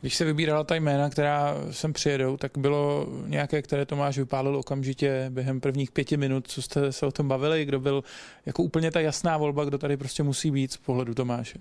Když 0.00 0.16
se 0.16 0.24
vybírala 0.24 0.64
ta 0.64 0.74
jména, 0.74 1.10
která 1.10 1.54
sem 1.70 1.92
přijedou, 1.92 2.36
tak 2.36 2.58
bylo 2.58 3.06
nějaké, 3.26 3.62
které 3.62 3.86
Tomáš 3.86 4.18
vypálil 4.18 4.56
okamžitě 4.56 5.26
během 5.30 5.60
prvních 5.60 5.90
pěti 5.90 6.16
minut, 6.16 6.48
co 6.48 6.62
jste 6.62 6.92
se 6.92 7.06
o 7.06 7.12
tom 7.12 7.28
bavili, 7.28 7.64
kdo 7.64 7.80
byl 7.80 8.04
jako 8.46 8.62
úplně 8.62 8.90
ta 8.90 9.00
jasná 9.00 9.36
volba, 9.36 9.64
kdo 9.64 9.78
tady 9.78 9.96
prostě 9.96 10.22
musí 10.22 10.50
být 10.50 10.72
z 10.72 10.76
pohledu 10.76 11.14
Tomáše? 11.14 11.58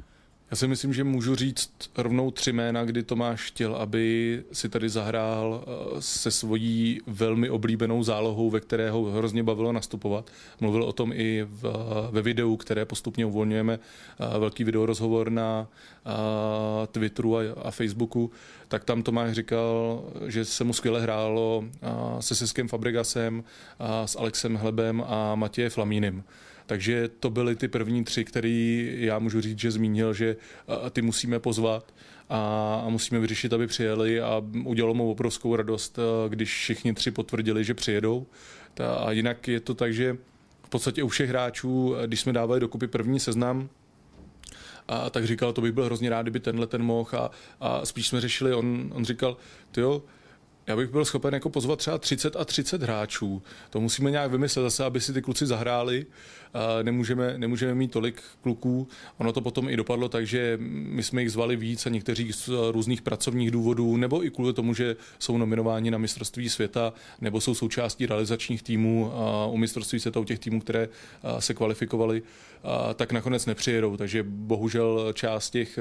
Já 0.51 0.57
si 0.57 0.67
myslím, 0.67 0.93
že 0.93 1.03
můžu 1.03 1.35
říct 1.35 1.71
rovnou 1.97 2.31
tři 2.31 2.53
jména, 2.53 2.85
kdy 2.85 3.03
Tomáš 3.03 3.41
chtěl, 3.41 3.75
aby 3.75 4.43
si 4.51 4.69
tady 4.69 4.89
zahrál 4.89 5.63
eh, 5.63 6.01
se 6.01 6.31
svojí 6.31 7.01
velmi 7.07 7.49
oblíbenou 7.49 8.03
zálohou, 8.03 8.49
ve 8.49 8.59
které 8.59 8.91
ho 8.91 9.03
hrozně 9.03 9.43
bavilo 9.43 9.71
nastupovat. 9.71 10.31
Mluvil 10.59 10.83
o 10.83 10.93
tom 10.93 11.11
i 11.13 11.45
v, 11.49 11.73
ve 12.11 12.21
videu, 12.21 12.57
které 12.57 12.85
postupně 12.85 13.25
uvolňujeme, 13.25 13.79
eh, 14.19 14.39
velký 14.39 14.63
videorozhovor 14.63 15.31
na 15.31 15.67
eh, 16.05 16.09
Twitteru 16.87 17.37
a, 17.37 17.41
a 17.63 17.71
Facebooku, 17.71 18.31
tak 18.67 18.83
tam 18.83 19.03
Tomáš 19.03 19.33
říkal, 19.33 20.03
že 20.27 20.45
se 20.45 20.63
mu 20.63 20.73
skvěle 20.73 21.01
hrálo 21.01 21.63
se 22.19 22.35
Siskem 22.35 22.67
Fabregasem, 22.67 23.43
s 24.05 24.15
Alexem 24.15 24.55
Hlebem 24.55 25.03
a 25.07 25.35
Matěje 25.35 25.69
Flamínem. 25.69 26.23
Takže 26.69 27.09
to 27.19 27.29
byly 27.29 27.55
ty 27.55 27.67
první 27.67 28.03
tři, 28.03 28.25
který 28.25 28.89
já 28.99 29.19
můžu 29.19 29.41
říct, 29.41 29.59
že 29.59 29.71
zmínil, 29.71 30.13
že 30.13 30.35
ty 30.91 31.01
musíme 31.01 31.39
pozvat 31.39 31.93
a, 32.29 32.85
musíme 32.89 33.19
vyřešit, 33.19 33.53
aby 33.53 33.67
přijeli 33.67 34.21
a 34.21 34.43
udělalo 34.65 34.93
mu 34.93 35.11
obrovskou 35.11 35.55
radost, 35.55 35.99
když 36.29 36.53
všichni 36.53 36.93
tři 36.93 37.11
potvrdili, 37.11 37.63
že 37.63 37.73
přijedou. 37.73 38.27
A 38.97 39.11
jinak 39.11 39.47
je 39.47 39.59
to 39.59 39.73
tak, 39.73 39.93
že 39.93 40.17
v 40.63 40.69
podstatě 40.69 41.03
u 41.03 41.07
všech 41.07 41.29
hráčů, 41.29 41.95
když 42.05 42.19
jsme 42.19 42.33
dávali 42.33 42.59
dokupy 42.59 42.87
první 42.87 43.19
seznam, 43.19 43.69
a 44.87 45.09
tak 45.09 45.25
říkal, 45.25 45.53
to 45.53 45.61
bych 45.61 45.71
byl 45.71 45.85
hrozně 45.85 46.09
rád, 46.09 46.21
kdyby 46.21 46.39
tenhle 46.39 46.67
ten 46.67 46.83
mohl 46.83 47.09
a, 47.17 47.31
a 47.59 47.85
spíš 47.85 48.07
jsme 48.07 48.21
řešili, 48.21 48.53
on, 48.53 48.91
on 48.93 49.05
říkal, 49.05 49.37
ty 49.71 49.81
jo, 49.81 50.03
já 50.69 50.75
bych 50.75 50.89
byl 50.89 51.05
schopen 51.05 51.33
jako 51.33 51.49
pozvat 51.49 51.79
třeba 51.79 51.97
30 51.97 52.35
a 52.35 52.45
30 52.45 52.81
hráčů. 52.81 53.41
To 53.69 53.79
musíme 53.79 54.11
nějak 54.11 54.31
vymyslet 54.31 54.63
zase, 54.63 54.85
aby 54.85 55.01
si 55.01 55.13
ty 55.13 55.21
kluci 55.21 55.45
zahráli. 55.45 56.05
Nemůžeme, 56.83 57.37
nemůžeme 57.37 57.75
mít 57.75 57.91
tolik 57.91 58.21
kluků. 58.41 58.87
Ono 59.17 59.33
to 59.33 59.41
potom 59.41 59.69
i 59.69 59.77
dopadlo 59.77 60.09
tak, 60.09 60.27
že 60.27 60.57
my 60.61 61.03
jsme 61.03 61.21
jich 61.21 61.31
zvali 61.31 61.55
víc 61.55 61.85
a 61.85 61.89
někteří 61.89 62.33
z 62.33 62.49
různých 62.71 63.01
pracovních 63.01 63.51
důvodů, 63.51 63.97
nebo 63.97 64.25
i 64.25 64.29
kvůli 64.29 64.53
tomu, 64.53 64.73
že 64.73 64.95
jsou 65.19 65.37
nominováni 65.37 65.91
na 65.91 65.97
mistrovství 65.97 66.49
světa, 66.49 66.93
nebo 67.21 67.41
jsou 67.41 67.55
součástí 67.55 68.05
realizačních 68.05 68.63
týmů 68.63 69.11
u 69.51 69.57
mistrovství 69.57 69.99
světa, 69.99 70.19
u 70.19 70.23
těch 70.23 70.39
týmů, 70.39 70.61
které 70.61 70.89
se 71.39 71.53
kvalifikovali, 71.53 72.21
tak 72.95 73.11
nakonec 73.11 73.45
nepřijedou. 73.45 73.97
Takže 73.97 74.23
bohužel 74.27 75.13
část 75.13 75.49
těch 75.49 75.79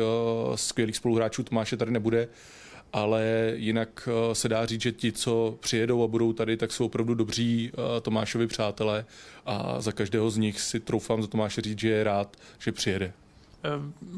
skvělých 0.55 0.97
spoluhráčů 0.97 1.43
Tomáše 1.43 1.77
tady 1.77 1.91
nebude 1.91 2.29
ale 2.93 3.53
jinak 3.55 4.09
eh, 4.09 4.35
se 4.35 4.49
dá 4.49 4.67
říct, 4.67 4.81
že 4.81 4.93
ti, 4.93 5.13
co 5.13 5.57
přijedou 5.61 6.05
a 6.05 6.07
budou 6.07 6.33
tady, 6.33 6.57
tak 6.57 6.73
jsou 6.73 6.87
opravdu 6.87 7.15
dobří 7.15 7.71
eh, 7.73 8.01
Tomášovi 8.01 8.47
přátelé 8.47 9.05
a 9.47 9.81
za 9.81 9.93
každého 9.93 10.31
z 10.31 10.39
nich 10.39 10.61
si 10.61 10.81
troufám 10.81 11.23
za 11.23 11.29
Tomáše 11.29 11.61
říct, 11.61 11.79
že 11.79 11.89
je 11.89 12.05
rád, 12.05 12.37
že 12.59 12.73
přijede. 12.73 13.13
Eh, 13.65 13.71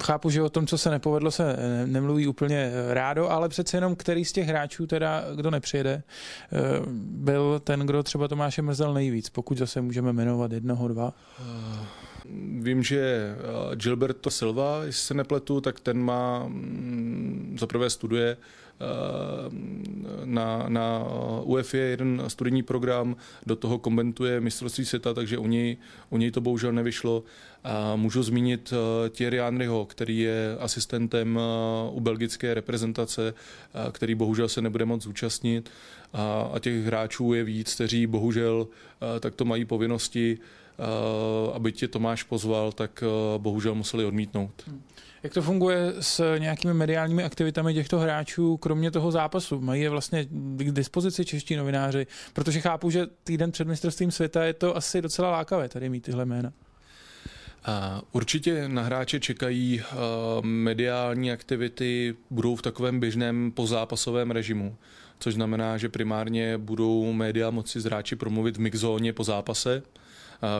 chápu, 0.04 0.30
že 0.30 0.42
o 0.42 0.50
tom, 0.50 0.66
co 0.66 0.78
se 0.78 0.90
nepovedlo, 0.90 1.30
se 1.30 1.56
nemluví 1.86 2.26
úplně 2.26 2.70
rádo, 2.88 3.30
ale 3.30 3.48
přece 3.48 3.76
jenom 3.76 3.96
který 3.96 4.24
z 4.24 4.32
těch 4.32 4.46
hráčů, 4.46 4.86
teda 4.86 5.24
kdo 5.34 5.50
nepřijede, 5.50 6.02
byl 7.00 7.60
ten, 7.64 7.80
kdo 7.80 8.02
třeba 8.02 8.28
Tomáše 8.28 8.62
mrzel 8.62 8.94
nejvíc, 8.94 9.30
pokud 9.30 9.58
zase 9.58 9.80
můžeme 9.80 10.12
jmenovat 10.12 10.52
jednoho, 10.52 10.88
dva? 10.88 11.12
Vím, 12.60 12.82
že 12.82 13.34
Gilberto 13.74 14.30
Silva, 14.30 14.84
jestli 14.84 15.06
se 15.06 15.14
nepletu, 15.14 15.60
tak 15.60 15.80
ten 15.80 15.98
má 15.98 16.44
mm, 16.46 17.56
za 17.60 17.66
prvé 17.66 17.90
studuje 17.90 18.36
Eh, 18.36 18.69
na, 20.24 20.64
na 20.68 21.04
UEFA 21.42 21.76
je 21.76 21.84
jeden 21.84 22.22
studijní 22.28 22.62
program, 22.62 23.16
do 23.46 23.56
toho 23.56 23.78
komentuje 23.78 24.40
mistrovství 24.40 24.84
světa, 24.84 25.14
takže 25.14 25.38
u 25.38 25.46
něj, 25.46 25.76
u 26.10 26.16
něj 26.16 26.30
to 26.30 26.40
bohužel 26.40 26.72
nevyšlo. 26.72 27.22
A 27.64 27.96
můžu 27.96 28.22
zmínit 28.22 28.72
eh, 28.72 29.10
Thierry 29.10 29.38
Henryho, 29.38 29.86
který 29.86 30.18
je 30.18 30.56
asistentem 30.58 31.38
eh, 31.38 31.90
u 31.90 32.00
belgické 32.00 32.54
reprezentace, 32.54 33.34
který 33.92 34.14
bohužel 34.14 34.48
se 34.48 34.62
nebude 34.62 34.84
moc 34.84 35.02
zúčastnit. 35.02 35.70
A, 36.12 36.50
a 36.52 36.58
těch 36.58 36.84
hráčů 36.84 37.32
je 37.32 37.44
víc, 37.44 37.74
kteří 37.74 38.06
bohužel 38.06 38.68
takto 39.20 39.44
mají 39.44 39.64
povinnosti 39.64 40.38
aby 41.54 41.72
tě 41.72 41.88
Tomáš 41.88 42.22
pozval, 42.22 42.72
tak 42.72 43.04
bohužel 43.38 43.74
museli 43.74 44.04
odmítnout. 44.04 44.50
Hmm. 44.66 44.82
Jak 45.22 45.34
to 45.34 45.42
funguje 45.42 45.92
s 46.00 46.38
nějakými 46.38 46.74
mediálními 46.74 47.24
aktivitami 47.24 47.74
těchto 47.74 47.98
hráčů, 47.98 48.56
kromě 48.56 48.90
toho 48.90 49.10
zápasu? 49.10 49.60
Mají 49.60 49.82
je 49.82 49.90
vlastně 49.90 50.24
k 50.56 50.72
dispozici 50.72 51.24
čeští 51.24 51.56
novináři? 51.56 52.06
Protože 52.32 52.60
chápu, 52.60 52.90
že 52.90 53.06
týden 53.24 53.52
před 53.52 53.68
mistrovstvím 53.68 54.10
světa 54.10 54.44
je 54.44 54.52
to 54.52 54.76
asi 54.76 55.02
docela 55.02 55.30
lákavé 55.30 55.68
tady 55.68 55.88
mít 55.88 56.00
tyhle 56.00 56.26
jména. 56.26 56.52
Určitě 58.12 58.68
na 58.68 58.82
hráče 58.82 59.20
čekají 59.20 59.82
mediální 60.42 61.32
aktivity, 61.32 62.16
budou 62.30 62.56
v 62.56 62.62
takovém 62.62 63.00
běžném 63.00 63.52
pozápasovém 63.52 64.30
režimu, 64.30 64.76
což 65.18 65.34
znamená, 65.34 65.78
že 65.78 65.88
primárně 65.88 66.58
budou 66.58 67.12
média 67.12 67.50
moci 67.50 67.80
z 67.80 67.84
hráči 67.84 68.16
promluvit 68.16 68.56
v 68.56 68.60
mixzóně 68.60 69.12
po 69.12 69.24
zápase, 69.24 69.82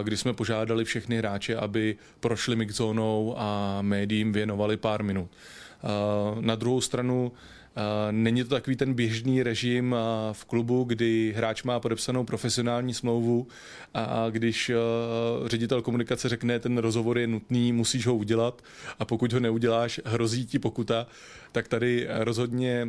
kdy 0.03 0.17
jsme 0.17 0.33
požádali 0.33 0.85
všechny 0.85 1.19
hráče, 1.19 1.57
aby 1.57 1.97
prošli 2.21 2.57
mixzónou 2.57 3.35
a 3.39 3.79
médiím 3.83 4.33
věnovali 4.33 4.77
pár 4.77 5.03
minut. 5.03 5.31
Na 6.41 6.55
druhou 6.55 6.81
stranu 6.81 7.33
Není 8.11 8.45
to 8.45 8.49
takový 8.49 8.77
ten 8.77 8.95
běžný 8.95 9.43
režim 9.43 9.95
v 10.33 10.45
klubu, 10.45 10.85
kdy 10.85 11.35
hráč 11.37 11.63
má 11.63 11.81
podepsanou 11.81 12.25
profesionální 12.25 12.95
smlouvu 12.95 13.47
a 13.95 14.27
když 14.31 14.71
ředitel 15.47 15.83
komunikace 15.83 16.29
řekne, 16.29 16.59
ten 16.59 16.79
rozhovor 16.79 17.19
je 17.19 17.27
nutný, 17.27 17.73
musíš 17.73 18.07
ho 18.07 18.17
udělat 18.17 18.63
a 18.99 19.05
pokud 19.05 19.33
ho 19.33 19.41
neuděláš, 19.41 20.01
hrozí 20.05 20.47
ti 20.47 20.59
pokuta, 20.59 21.07
tak 21.53 21.69
tady 21.69 22.07
rozhodně 22.11 22.89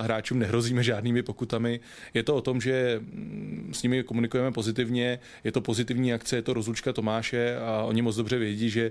hráčům 0.00 0.38
nehrozíme 0.38 0.82
žádnými 0.82 1.22
pokutami. 1.22 1.80
Je 2.14 2.22
to 2.22 2.34
o 2.34 2.40
tom, 2.40 2.60
že 2.60 3.00
mm, 3.00 3.70
s 3.74 3.82
nimi 3.82 4.02
komunikujeme 4.02 4.52
pozitivně, 4.52 5.18
je 5.44 5.52
to 5.52 5.60
pozitivní 5.60 6.12
akce, 6.12 6.36
je 6.36 6.42
to 6.42 6.54
rozlučka 6.54 6.92
Tomáše 6.92 7.56
a 7.56 7.82
oni 7.82 8.02
moc 8.02 8.16
dobře 8.16 8.38
vědí, 8.38 8.70
že 8.70 8.90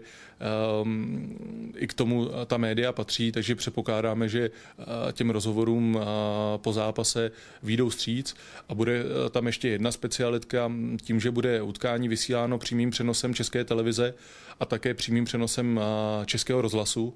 um, 0.82 1.38
i 1.78 1.88
k 1.88 1.94
tomu 1.94 2.30
ta 2.46 2.58
média 2.58 2.92
patří, 2.92 3.32
takže 3.32 3.56
předpokládáme, 3.56 4.30
že 4.30 4.50
těm 5.12 5.30
rozhovorům 5.30 6.00
po 6.58 6.74
zápase 6.74 7.32
výjdou 7.64 7.90
stříc 7.90 8.36
a 8.70 8.76
bude 8.76 9.04
tam 9.32 9.48
ještě 9.48 9.68
jedna 9.68 9.92
specialitka 9.92 10.72
tím, 11.02 11.20
že 11.20 11.32
bude 11.32 11.62
utkání 11.62 12.08
vysíláno 12.08 12.58
přímým 12.58 12.90
přenosem 12.90 13.34
České 13.34 13.64
televize 13.64 14.14
a 14.60 14.66
také 14.66 14.94
přímým 14.94 15.26
přenosem 15.26 15.80
Českého 16.26 16.62
rozhlasu 16.62 17.14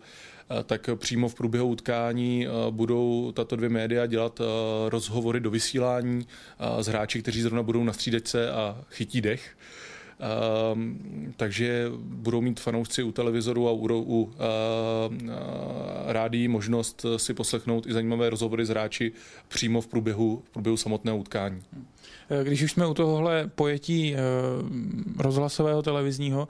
tak 0.65 0.89
přímo 0.95 1.29
v 1.29 1.35
průběhu 1.35 1.67
utkání 1.67 2.47
budou 2.69 3.31
tato 3.31 3.55
dvě 3.55 3.69
média 3.69 4.05
dělat 4.05 4.41
rozhovory 4.89 5.39
do 5.39 5.49
vysílání 5.49 6.27
s 6.79 6.87
hráči, 6.87 7.21
kteří 7.21 7.41
zrovna 7.41 7.63
budou 7.63 7.83
na 7.83 7.93
střídečce 7.93 8.51
a 8.51 8.83
chytí 8.89 9.21
dech. 9.21 9.57
Um, 10.73 11.33
takže 11.37 11.85
budou 11.97 12.41
mít 12.41 12.59
fanoušci 12.59 13.03
u 13.03 13.11
televizoru 13.11 13.67
a 13.67 13.71
u, 13.71 13.87
u 13.93 14.23
uh, 14.23 14.31
rádií 16.05 16.47
možnost 16.47 17.05
si 17.17 17.33
poslechnout 17.33 17.87
i 17.87 17.93
zajímavé 17.93 18.29
rozhovory 18.29 18.65
s 18.65 18.69
hráči 18.69 19.11
přímo 19.47 19.81
v 19.81 19.87
průběhu, 19.87 20.43
v 20.45 20.49
průběhu 20.49 20.77
samotného 20.77 21.17
utkání. 21.17 21.61
Když 22.43 22.61
už 22.61 22.71
jsme 22.71 22.87
u 22.87 22.93
tohohle 22.93 23.49
pojetí 23.55 24.15
uh, 24.15 24.19
rozhlasového 25.17 25.81
televizního, 25.81 26.47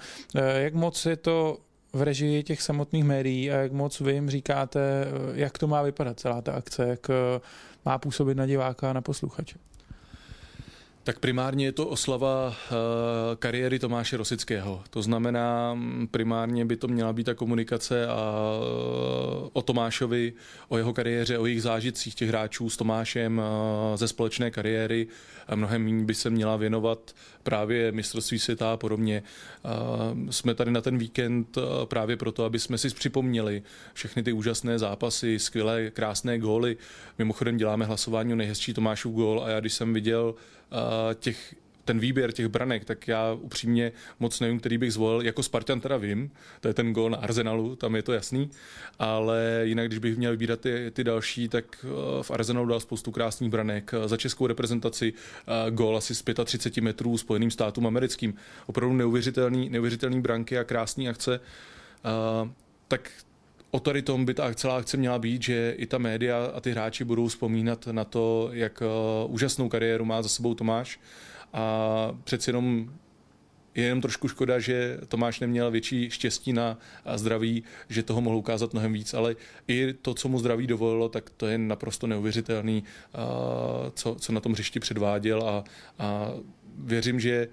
jak 0.55 0.73
moc 0.73 1.05
je 1.05 1.15
to 1.15 1.57
v 1.93 2.01
režii 2.01 2.43
těch 2.43 2.61
samotných 2.61 3.03
médií 3.03 3.51
a 3.51 3.55
jak 3.55 3.71
moc 3.71 3.99
vy 3.99 4.13
jim 4.13 4.29
říkáte, 4.29 5.07
jak 5.33 5.57
to 5.57 5.67
má 5.67 5.81
vypadat 5.81 6.19
celá 6.19 6.41
ta 6.41 6.51
akce, 6.51 6.87
jak 6.87 7.07
má 7.85 7.97
působit 7.97 8.37
na 8.37 8.45
diváka 8.45 8.89
a 8.89 8.93
na 8.93 9.01
posluchače? 9.01 9.55
Tak 11.03 11.19
primárně 11.19 11.65
je 11.65 11.71
to 11.71 11.87
oslava 11.87 12.55
eh, 12.55 12.75
kariéry 13.35 13.79
Tomáše 13.79 14.17
Rosického. 14.17 14.83
To 14.89 15.01
znamená, 15.01 15.73
mm, 15.73 16.07
primárně 16.11 16.65
by 16.65 16.77
to 16.77 16.87
měla 16.87 17.13
být 17.13 17.23
ta 17.23 17.33
komunikace 17.33 18.07
a 18.07 18.33
eh, 18.61 19.49
o 19.53 19.61
Tomášovi, 19.61 20.33
o 20.67 20.77
jeho 20.77 20.93
kariéře, 20.93 21.37
o 21.37 21.45
jejich 21.45 21.61
zážitcích 21.61 22.15
těch 22.15 22.29
hráčů 22.29 22.69
s 22.69 22.77
Tomášem 22.77 23.41
eh, 23.41 23.97
ze 23.97 24.07
společné 24.07 24.51
kariéry. 24.51 25.07
Mnohem 25.55 25.83
méně 25.83 26.03
by 26.03 26.13
se 26.13 26.29
měla 26.29 26.57
věnovat 26.57 27.15
právě 27.43 27.91
mistrovství 27.91 28.39
světa 28.39 28.73
a 28.73 28.77
podobně. 28.77 29.23
Jsme 30.29 30.55
tady 30.55 30.71
na 30.71 30.81
ten 30.81 30.97
víkend 30.97 31.57
právě 31.85 32.17
proto, 32.17 32.45
aby 32.45 32.59
jsme 32.59 32.77
si 32.77 32.89
připomněli 32.89 33.63
všechny 33.93 34.23
ty 34.23 34.33
úžasné 34.33 34.79
zápasy, 34.79 35.39
skvělé, 35.39 35.89
krásné 35.89 36.39
góly. 36.39 36.77
Mimochodem 37.17 37.57
děláme 37.57 37.85
hlasování 37.85 38.33
o 38.33 38.35
nejhezčí 38.35 38.73
Tomášův 38.73 39.15
gól 39.15 39.43
a 39.43 39.49
já 39.49 39.59
když 39.59 39.73
jsem 39.73 39.93
viděl 39.93 40.35
těch 41.19 41.55
ten 41.85 41.99
výběr 41.99 42.31
těch 42.31 42.47
branek, 42.47 42.85
tak 42.85 43.07
já 43.07 43.33
upřímně 43.33 43.91
moc 44.19 44.39
nevím, 44.39 44.59
který 44.59 44.77
bych 44.77 44.93
zvolil. 44.93 45.21
Jako 45.21 45.43
Spartan 45.43 45.79
teda 45.79 45.97
vím, 45.97 46.31
to 46.59 46.67
je 46.67 46.73
ten 46.73 46.93
gol 46.93 47.09
na 47.09 47.17
Arsenalu, 47.17 47.75
tam 47.75 47.95
je 47.95 48.01
to 48.01 48.13
jasný, 48.13 48.49
ale 48.99 49.61
jinak, 49.63 49.87
když 49.87 49.99
bych 49.99 50.17
měl 50.17 50.31
vybírat 50.31 50.59
ty, 50.59 50.91
ty 50.93 51.03
další, 51.03 51.49
tak 51.49 51.85
eh, 51.85 52.23
v 52.23 52.31
Arsenalu 52.31 52.67
dal 52.67 52.79
spoustu 52.79 53.11
krásných 53.11 53.49
branek. 53.49 53.91
Za 54.05 54.17
českou 54.17 54.47
reprezentaci 54.47 55.13
eh, 55.13 55.71
gol 55.71 55.97
asi 55.97 56.15
z 56.15 56.23
35 56.45 56.81
metrů 56.81 57.17
Spojeným 57.17 57.51
státům 57.51 57.87
americkým. 57.87 58.33
Opravdu 58.65 58.95
neuvěřitelný, 58.95 59.69
neuvěřitelný 59.69 60.21
branky 60.21 60.57
a 60.57 60.63
krásné 60.63 61.09
akce. 61.09 61.39
Eh, 62.05 62.49
tak 62.87 63.11
o 63.71 63.79
tady 63.79 64.01
tom 64.01 64.25
by 64.25 64.33
ta 64.33 64.53
celá 64.53 64.77
akce 64.77 64.97
měla 64.97 65.19
být, 65.19 65.41
že 65.41 65.75
i 65.77 65.85
ta 65.85 65.97
média 65.97 66.51
a 66.53 66.61
ty 66.61 66.71
hráči 66.71 67.03
budou 67.03 67.27
vzpomínat 67.27 67.87
na 67.87 68.03
to, 68.03 68.49
jak 68.53 68.81
uh, 68.81 69.33
úžasnou 69.33 69.69
kariéru 69.69 70.05
má 70.05 70.21
za 70.21 70.29
sebou 70.29 70.53
Tomáš. 70.53 70.99
A 71.53 72.11
přeci 72.23 72.49
jenom 72.49 72.91
je 73.75 73.83
jenom 73.83 74.01
trošku 74.01 74.27
škoda, 74.27 74.59
že 74.59 74.97
Tomáš 75.07 75.39
neměl 75.39 75.71
větší 75.71 76.09
štěstí 76.09 76.53
na 76.53 76.77
zdraví, 77.15 77.63
že 77.89 78.03
toho 78.03 78.21
mohl 78.21 78.37
ukázat 78.37 78.73
mnohem 78.73 78.93
víc, 78.93 79.13
ale 79.13 79.35
i 79.67 79.93
to, 79.93 80.13
co 80.13 80.29
mu 80.29 80.39
zdraví 80.39 80.67
dovolilo, 80.67 81.09
tak 81.09 81.29
to 81.29 81.47
je 81.47 81.57
naprosto 81.57 82.07
neuvěřitelný, 82.07 82.83
uh, 82.83 83.89
co, 83.93 84.15
co 84.15 84.33
na 84.33 84.39
tom 84.39 84.51
hřišti 84.51 84.79
předváděl 84.79 85.43
a, 85.43 85.63
a 85.99 86.31
věřím, 86.77 87.19
že 87.19 87.47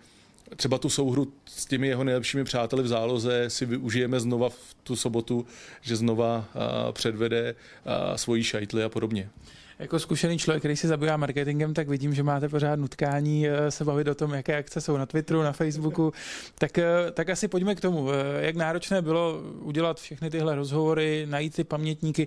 třeba 0.56 0.78
tu 0.78 0.88
souhru 0.88 1.32
s 1.46 1.66
těmi 1.66 1.88
jeho 1.88 2.04
nejlepšími 2.04 2.44
přáteli 2.44 2.82
v 2.82 2.88
záloze 2.88 3.50
si 3.50 3.66
využijeme 3.66 4.20
znova 4.20 4.48
v 4.48 4.76
tu 4.82 4.96
sobotu, 4.96 5.46
že 5.80 5.96
znova 5.96 6.44
předvede 6.92 7.54
svoji 8.16 8.44
šajtly 8.44 8.84
a 8.84 8.88
podobně. 8.88 9.30
Jako 9.78 9.98
zkušený 9.98 10.38
člověk, 10.38 10.60
který 10.60 10.76
se 10.76 10.88
zabývá 10.88 11.16
marketingem, 11.16 11.74
tak 11.74 11.88
vidím, 11.88 12.14
že 12.14 12.22
máte 12.22 12.48
pořád 12.48 12.78
nutkání 12.78 13.48
eh, 13.48 13.70
se 13.70 13.84
bavit 13.84 14.08
o 14.08 14.14
tom, 14.14 14.34
jaké 14.34 14.56
akce 14.56 14.80
jsou 14.80 14.96
na 14.96 15.06
Twitteru, 15.06 15.42
na 15.42 15.52
Facebooku. 15.52 16.12
Tak, 16.58 16.78
eh, 16.78 16.86
tak 17.12 17.28
asi 17.28 17.48
pojďme 17.48 17.74
k 17.74 17.80
tomu. 17.80 18.10
Eh, 18.10 18.46
jak 18.46 18.56
náročné 18.56 19.02
bylo 19.02 19.40
udělat 19.60 20.00
všechny 20.00 20.30
tyhle 20.30 20.54
rozhovory, 20.54 21.26
najít 21.30 21.54
ty 21.54 21.64
pamětníky 21.64 22.26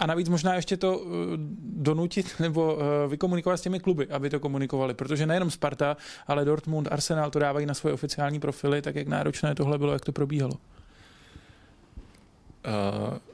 a 0.00 0.06
navíc 0.06 0.28
možná 0.28 0.54
ještě 0.54 0.76
to 0.76 1.06
donutit 1.62 2.34
nebo 2.40 2.78
vykomunikovat 3.08 3.56
s 3.56 3.60
těmi 3.60 3.80
kluby, 3.80 4.06
aby 4.06 4.30
to 4.30 4.40
komunikovali, 4.40 4.94
protože 4.94 5.26
nejenom 5.26 5.50
Sparta, 5.50 5.96
ale 6.26 6.44
Dortmund, 6.44 6.88
Arsenal 6.90 7.30
to 7.30 7.38
dávají 7.38 7.66
na 7.66 7.74
svoje 7.74 7.94
oficiální 7.94 8.40
profily, 8.40 8.82
tak 8.82 8.96
jak 8.96 9.08
náročné 9.08 9.54
tohle 9.54 9.78
bylo, 9.78 9.92
jak 9.92 10.04
to 10.04 10.12
probíhalo? 10.12 10.54
Uh, 10.54 10.58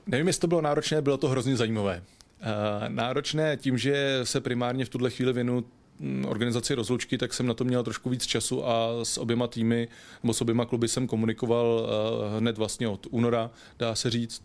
nevím, 0.06 0.26
jestli 0.26 0.40
to 0.40 0.46
bylo 0.46 0.60
náročné, 0.60 1.02
bylo 1.02 1.16
to 1.16 1.28
hrozně 1.28 1.56
zajímavé. 1.56 2.02
Eh, 2.40 2.88
náročné 2.88 3.56
tím, 3.56 3.78
že 3.78 4.20
se 4.24 4.40
primárně 4.40 4.84
v 4.84 4.88
tuhle 4.88 5.10
chvíli 5.10 5.32
věnu 5.32 5.64
hm, 6.00 6.24
organizaci 6.28 6.74
rozlučky, 6.74 7.18
tak 7.18 7.34
jsem 7.34 7.46
na 7.46 7.54
to 7.54 7.64
měl 7.64 7.82
trošku 7.82 8.10
víc 8.10 8.26
času 8.26 8.68
a 8.68 8.88
s 9.02 9.18
oběma 9.18 9.46
týmy 9.46 9.88
nebo 10.22 10.34
s 10.34 10.40
oběma 10.40 10.64
kluby 10.64 10.88
jsem 10.88 11.06
komunikoval 11.06 11.88
eh, 11.88 12.38
hned 12.38 12.58
vlastně 12.58 12.88
od 12.88 13.06
února, 13.10 13.50
dá 13.78 13.94
se 13.94 14.10
říct. 14.10 14.42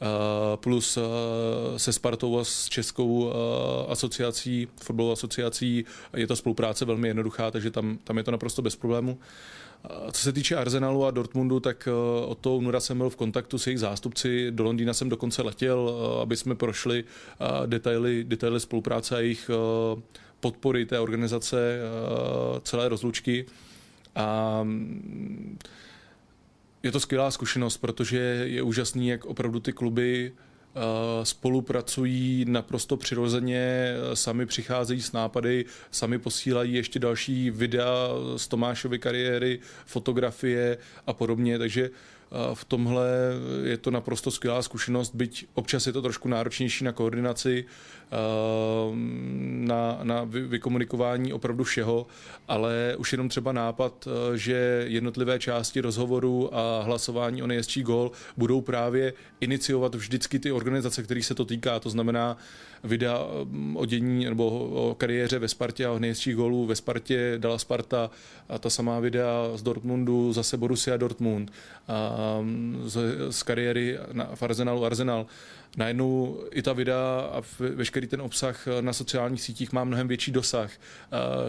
Uh, 0.00 0.56
plus 0.56 0.98
se 1.76 1.92
Spartou 1.92 2.38
a 2.38 2.44
s 2.44 2.68
Českou 2.68 3.32
asociací, 3.88 4.68
fotbalovou 4.82 5.12
asociací 5.12 5.84
je 6.16 6.26
to 6.26 6.36
spolupráce 6.36 6.84
velmi 6.84 7.08
jednoduchá, 7.08 7.50
takže 7.50 7.70
tam, 7.70 7.98
tam 8.04 8.16
je 8.18 8.24
to 8.24 8.30
naprosto 8.30 8.62
bez 8.62 8.76
problému. 8.76 9.18
Co 10.12 10.22
se 10.22 10.32
týče 10.32 10.56
Arsenalu 10.56 11.04
a 11.04 11.10
Dortmundu, 11.10 11.60
tak 11.60 11.88
eh, 11.88 11.92
od 12.26 12.38
toho 12.38 12.56
února 12.56 12.80
jsem 12.80 12.98
byl 12.98 13.10
v 13.10 13.16
kontaktu 13.16 13.58
s 13.58 13.66
jejich 13.66 13.80
zástupci. 13.80 14.50
Do 14.50 14.64
Londýna 14.64 14.94
jsem 14.94 15.08
dokonce 15.08 15.42
letěl, 15.42 15.90
eh, 15.90 16.22
aby 16.22 16.36
jsme 16.36 16.54
prošli 16.54 17.04
eh, 17.04 17.66
detaily, 17.66 18.24
detaily 18.24 18.60
spolupráce 18.60 19.16
a 19.16 19.20
jejich 19.20 19.50
podpory 20.40 20.86
té 20.86 21.00
organizace 21.00 21.78
celé 22.62 22.88
rozlučky. 22.88 23.46
A 24.14 24.60
mm, 24.62 25.58
je 26.82 26.92
to 26.92 27.00
skvělá 27.00 27.30
zkušenost, 27.30 27.76
protože 27.76 28.18
je 28.46 28.62
úžasný, 28.62 29.08
jak 29.08 29.24
opravdu 29.24 29.60
ty 29.60 29.72
kluby 29.72 30.32
spolupracují 31.22 32.44
naprosto 32.48 32.96
přirozeně, 32.96 33.58
eh, 33.58 34.16
sami 34.16 34.46
přicházejí 34.46 35.02
s 35.02 35.12
nápady, 35.12 35.64
sami 35.90 36.18
posílají 36.18 36.74
ještě 36.74 36.98
další 36.98 37.50
videa 37.50 38.08
z 38.36 38.48
Tomášovy 38.48 38.98
kariéry, 38.98 39.58
fotografie 39.86 40.78
a 41.06 41.12
podobně, 41.12 41.58
takže 41.58 41.90
v 42.54 42.64
tomhle 42.64 43.08
je 43.64 43.76
to 43.76 43.90
naprosto 43.90 44.30
skvělá 44.30 44.62
zkušenost, 44.62 45.14
byť 45.14 45.46
občas 45.54 45.86
je 45.86 45.92
to 45.92 46.02
trošku 46.02 46.28
náročnější 46.28 46.84
na 46.84 46.92
koordinaci, 46.92 47.64
na, 49.66 49.98
na 50.02 50.24
vykomunikování 50.24 51.32
opravdu 51.32 51.64
všeho, 51.64 52.06
ale 52.48 52.94
už 52.98 53.12
jenom 53.12 53.28
třeba 53.28 53.52
nápad, 53.52 54.08
že 54.34 54.84
jednotlivé 54.88 55.38
části 55.38 55.80
rozhovoru 55.80 56.56
a 56.56 56.82
hlasování 56.82 57.42
o 57.42 57.46
nejhezčí 57.46 57.82
gol 57.82 58.10
budou 58.36 58.60
právě 58.60 59.12
iniciovat 59.40 59.94
vždycky 59.94 60.38
ty 60.38 60.52
organizace, 60.52 61.02
kterých 61.02 61.26
se 61.26 61.34
to 61.34 61.44
týká. 61.44 61.80
To 61.80 61.90
znamená 61.90 62.36
videa 62.84 63.26
o 63.74 63.86
dění 63.86 64.24
nebo 64.24 64.68
o 64.68 64.94
kariéře 64.94 65.38
ve 65.38 65.48
Spartě 65.48 65.86
a 65.86 65.92
o 65.92 65.98
nejhezčích 65.98 66.36
gólů 66.36 66.66
ve 66.66 66.76
Spartě 66.76 67.34
dala 67.38 67.58
Sparta 67.58 68.10
a 68.48 68.58
ta 68.58 68.70
samá 68.70 69.00
videa 69.00 69.50
z 69.54 69.62
Dortmundu 69.62 70.32
zase 70.32 70.56
Borussia 70.56 70.96
Dortmund. 70.96 71.52
A 71.88 72.38
z, 72.84 73.00
z 73.30 73.42
kariéry 73.42 73.98
na, 74.12 74.30
v 74.34 74.42
Arsenalu 74.42 74.84
Arsenal. 74.84 75.26
Najednou 75.76 76.40
i 76.50 76.62
ta 76.62 76.72
videa 76.72 77.30
a 77.32 77.42
veškerý 77.96 78.06
ten 78.10 78.22
obsah 78.22 78.66
na 78.80 78.92
sociálních 78.92 79.42
sítích 79.42 79.72
má 79.72 79.84
mnohem 79.84 80.08
větší 80.08 80.32
dosah. 80.32 80.70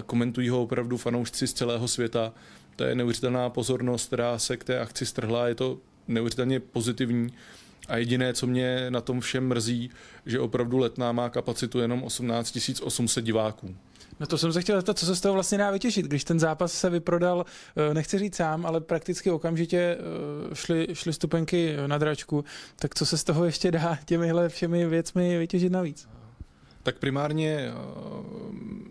Komentují 0.06 0.50
ho 0.50 0.64
opravdu 0.64 0.98
fanoušci 0.98 1.48
z 1.48 1.54
celého 1.54 1.88
světa. 1.88 2.34
To 2.76 2.84
je 2.84 2.96
neuvěřitelná 2.96 3.50
pozornost, 3.50 4.08
která 4.08 4.40
se 4.40 4.58
k 4.58 4.64
té 4.64 4.80
akci 4.80 5.06
strhla. 5.06 5.48
Je 5.48 5.56
to 5.56 5.78
neuvěřitelně 6.08 6.60
pozitivní. 6.60 7.34
A 7.88 7.98
jediné, 7.98 8.34
co 8.34 8.48
mě 8.48 8.92
na 8.92 9.02
tom 9.02 9.20
všem 9.20 9.48
mrzí, 9.48 9.90
že 10.26 10.40
opravdu 10.40 10.78
letná 10.78 11.12
má 11.12 11.30
kapacitu 11.30 11.80
jenom 11.80 12.04
18 12.04 12.58
800 12.82 13.26
diváků. 13.26 13.76
No 14.20 14.28
to 14.28 14.38
jsem 14.38 14.54
se 14.54 14.62
chtěl 14.62 14.76
zeptat, 14.76 15.00
co 15.00 15.06
se 15.06 15.16
z 15.16 15.22
toho 15.22 15.34
vlastně 15.34 15.58
dá 15.58 15.72
vytěšit, 15.72 16.06
když 16.06 16.24
ten 16.24 16.40
zápas 16.40 16.74
se 16.74 16.90
vyprodal, 16.90 17.46
eh, 17.76 17.94
nechci 17.94 18.20
říct 18.20 18.36
sám, 18.36 18.66
ale 18.66 18.82
prakticky 18.82 19.32
okamžitě 19.32 19.98
eh, 20.00 20.56
šly, 20.56 20.88
šly 20.94 21.14
stupenky 21.14 21.76
na 21.88 21.98
dračku, 21.98 22.44
tak 22.76 22.96
co 22.96 23.06
se 23.06 23.18
z 23.18 23.24
toho 23.24 23.46
ještě 23.46 23.72
dá 23.72 23.98
těmihle 24.06 24.50
všemi 24.50 24.88
věcmi 24.88 25.38
vytěžit 25.38 25.72
navíc? 25.72 26.08
Tak 26.88 26.98
primárně 26.98 27.58
eh, 27.60 27.74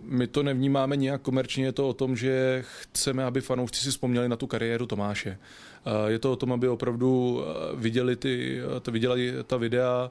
my 0.02 0.26
to 0.26 0.42
nevnímáme 0.42 0.96
nějak 0.96 1.22
komerčně, 1.22 1.64
je 1.64 1.72
to 1.72 1.88
o 1.88 1.92
tom, 1.92 2.16
že 2.16 2.64
chceme, 2.80 3.24
aby 3.24 3.40
fanoušci 3.40 3.80
si 3.80 3.90
vzpomněli 3.90 4.28
na 4.28 4.36
tu 4.36 4.46
kariéru 4.46 4.86
Tomáše. 4.86 5.38
Eh, 5.38 6.10
je 6.10 6.18
to 6.18 6.32
o 6.32 6.36
tom, 6.36 6.52
aby 6.52 6.68
opravdu 6.68 7.42
eh, 7.42 7.76
viděli, 7.76 8.16
ty, 8.16 8.60
to 8.82 8.90
viděli 8.90 9.32
ta 9.46 9.56
videa. 9.56 10.10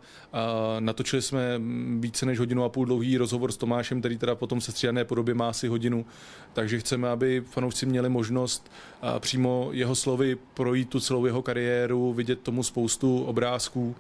Natočili 0.80 1.22
jsme 1.22 1.62
více 2.00 2.26
než 2.26 2.40
hodinu 2.40 2.64
a 2.64 2.70
půl 2.70 2.86
dlouhý 2.86 3.18
rozhovor 3.18 3.52
s 3.52 3.58
Tomášem, 3.58 4.00
který 4.00 4.18
teda 4.18 4.36
potom 4.36 4.62
se 4.62 4.72
střídané 4.72 5.06
podobě 5.06 5.34
má 5.34 5.50
asi 5.50 5.68
hodinu. 5.68 6.06
Takže 6.54 6.80
chceme, 6.80 7.10
aby 7.10 7.44
fanoušci 7.50 7.86
měli 7.86 8.10
možnost 8.10 8.72
přímo 9.20 9.70
jeho 9.72 9.96
slovy 9.96 10.38
projít 10.54 10.90
tu 10.90 11.00
celou 11.00 11.26
jeho 11.26 11.42
kariéru, 11.42 12.14
vidět 12.14 12.40
tomu 12.40 12.64
spoustu 12.64 13.24
obrázků. 13.24 13.96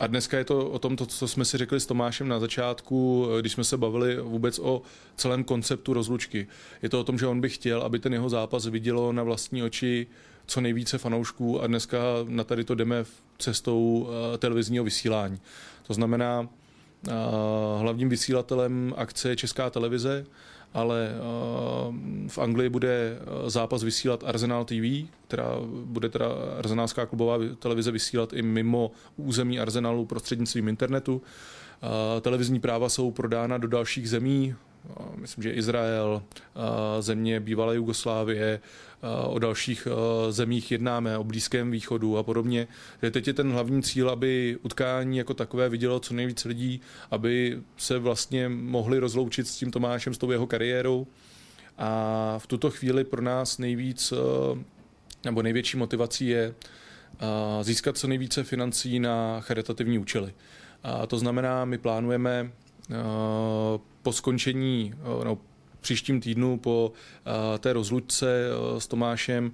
A 0.00 0.06
dneska 0.06 0.38
je 0.38 0.44
to 0.44 0.70
o 0.70 0.78
tom, 0.78 0.96
to, 0.96 1.06
co 1.06 1.28
jsme 1.28 1.44
si 1.44 1.58
řekli 1.58 1.80
s 1.80 1.86
Tomášem 1.86 2.28
na 2.28 2.38
začátku, 2.38 3.28
když 3.40 3.52
jsme 3.52 3.64
se 3.64 3.76
bavili 3.76 4.16
vůbec 4.20 4.58
o 4.58 4.82
celém 5.16 5.44
konceptu 5.44 5.92
rozlučky. 5.92 6.46
Je 6.82 6.88
to 6.88 7.00
o 7.00 7.04
tom, 7.04 7.18
že 7.18 7.26
on 7.26 7.40
by 7.40 7.48
chtěl, 7.48 7.82
aby 7.82 7.98
ten 7.98 8.12
jeho 8.12 8.28
zápas 8.28 8.66
vidělo 8.66 9.12
na 9.12 9.22
vlastní 9.22 9.62
oči 9.62 10.06
co 10.46 10.60
nejvíce 10.60 10.98
fanoušků 10.98 11.62
a 11.62 11.66
dneska 11.66 11.98
na 12.28 12.44
tady 12.44 12.64
to 12.64 12.74
jdeme 12.74 13.04
cestou 13.38 14.08
eh, 14.34 14.38
televizního 14.38 14.84
vysílání. 14.84 15.40
To 15.86 15.94
znamená, 15.94 16.48
eh, 17.08 17.12
hlavním 17.80 18.08
vysílatelem 18.08 18.94
akce 18.96 19.28
je 19.28 19.36
Česká 19.36 19.70
televize, 19.70 20.26
ale 20.74 21.10
eh, 21.10 21.18
v 22.28 22.38
Anglii 22.38 22.68
bude 22.68 23.18
eh, 23.20 23.50
zápas 23.50 23.82
vysílat 23.82 24.24
Arsenal 24.26 24.64
TV, 24.64 25.08
která 25.28 25.54
bude 25.84 26.08
teda 26.08 26.26
arzenálská 26.58 27.06
klubová 27.06 27.38
televize 27.58 27.90
vysílat 27.90 28.32
i 28.32 28.42
mimo 28.42 28.90
území 29.16 29.60
Arsenalu 29.60 30.06
prostřednictvím 30.06 30.68
internetu. 30.68 31.22
Eh, 31.82 32.20
televizní 32.20 32.60
práva 32.60 32.88
jsou 32.88 33.10
prodána 33.10 33.58
do 33.58 33.68
dalších 33.68 34.10
zemí, 34.10 34.54
myslím, 35.16 35.42
že 35.42 35.52
Izrael, 35.52 36.22
země 37.00 37.40
bývalé 37.40 37.76
Jugoslávie, 37.76 38.60
o 39.26 39.38
dalších 39.38 39.88
zemích 40.30 40.72
jednáme, 40.72 41.18
o 41.18 41.24
Blízkém 41.24 41.70
východu 41.70 42.18
a 42.18 42.22
podobně. 42.22 42.68
Teď 43.10 43.26
je 43.26 43.32
ten 43.32 43.52
hlavní 43.52 43.82
cíl, 43.82 44.10
aby 44.10 44.58
utkání 44.62 45.18
jako 45.18 45.34
takové 45.34 45.68
vidělo 45.68 46.00
co 46.00 46.14
nejvíce 46.14 46.48
lidí, 46.48 46.80
aby 47.10 47.60
se 47.76 47.98
vlastně 47.98 48.48
mohli 48.48 48.98
rozloučit 48.98 49.48
s 49.48 49.56
tím 49.56 49.70
Tomášem, 49.70 50.14
s 50.14 50.18
tou 50.18 50.30
jeho 50.30 50.46
kariérou. 50.46 51.06
A 51.78 52.34
v 52.38 52.46
tuto 52.46 52.70
chvíli 52.70 53.04
pro 53.04 53.22
nás 53.22 53.58
nejvíc 53.58 54.12
nebo 55.24 55.42
největší 55.42 55.76
motivací 55.76 56.28
je 56.28 56.54
získat 57.62 57.98
co 57.98 58.06
nejvíce 58.06 58.44
financí 58.44 59.00
na 59.00 59.40
charitativní 59.40 59.98
účely. 59.98 60.34
A 60.82 61.06
to 61.06 61.18
znamená, 61.18 61.64
my 61.64 61.78
plánujeme 61.78 62.52
po 64.02 64.12
skončení, 64.12 64.94
no, 65.24 65.38
příštím 65.80 66.20
týdnu 66.20 66.58
po 66.58 66.92
té 67.58 67.72
rozlučce 67.72 68.46
s 68.78 68.86
Tomášem 68.86 69.52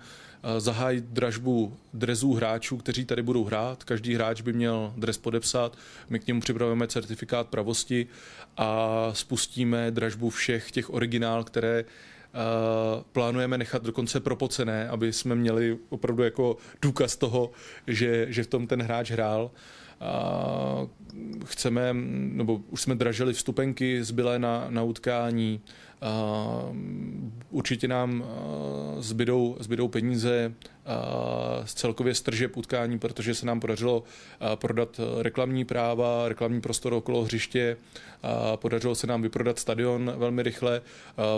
zahájit 0.58 1.04
dražbu 1.04 1.76
drezů 1.94 2.32
hráčů, 2.32 2.76
kteří 2.76 3.04
tady 3.04 3.22
budou 3.22 3.44
hrát. 3.44 3.84
Každý 3.84 4.14
hráč 4.14 4.40
by 4.40 4.52
měl 4.52 4.92
dres 4.96 5.18
podepsat, 5.18 5.78
my 6.08 6.18
k 6.18 6.26
němu 6.26 6.40
připravujeme 6.40 6.86
certifikát 6.86 7.48
pravosti 7.48 8.06
a 8.56 9.10
spustíme 9.12 9.90
dražbu 9.90 10.30
všech 10.30 10.70
těch 10.70 10.94
originál, 10.94 11.44
které 11.44 11.84
plánujeme 13.12 13.58
nechat 13.58 13.82
dokonce 13.82 14.20
propocené, 14.20 14.88
aby 14.88 15.12
jsme 15.12 15.34
měli 15.34 15.78
opravdu 15.88 16.22
jako 16.22 16.56
důkaz 16.82 17.16
toho, 17.16 17.50
že, 17.86 18.26
že 18.28 18.42
v 18.42 18.46
tom 18.46 18.66
ten 18.66 18.82
hráč 18.82 19.10
hrál. 19.10 19.50
Chceme, 21.44 21.94
nebo 22.12 22.60
už 22.70 22.82
jsme 22.82 22.94
dražili 22.94 23.32
vstupenky 23.32 24.04
zbylé 24.04 24.38
na, 24.38 24.66
na 24.68 24.82
utkání, 24.82 25.60
Určitě 27.50 27.88
nám 27.88 28.24
zbydou, 28.98 29.56
zbydou 29.60 29.88
peníze 29.88 30.54
z 31.64 31.74
celkově 31.74 32.14
strže 32.14 32.48
utkání, 32.48 32.98
protože 32.98 33.34
se 33.34 33.46
nám 33.46 33.60
podařilo 33.60 34.02
prodat 34.54 35.00
reklamní 35.18 35.64
práva, 35.64 36.28
reklamní 36.28 36.60
prostor 36.60 36.92
okolo 36.92 37.24
hřiště, 37.24 37.76
podařilo 38.56 38.94
se 38.94 39.06
nám 39.06 39.22
vyprodat 39.22 39.58
stadion 39.58 40.12
velmi 40.16 40.42
rychle. 40.42 40.82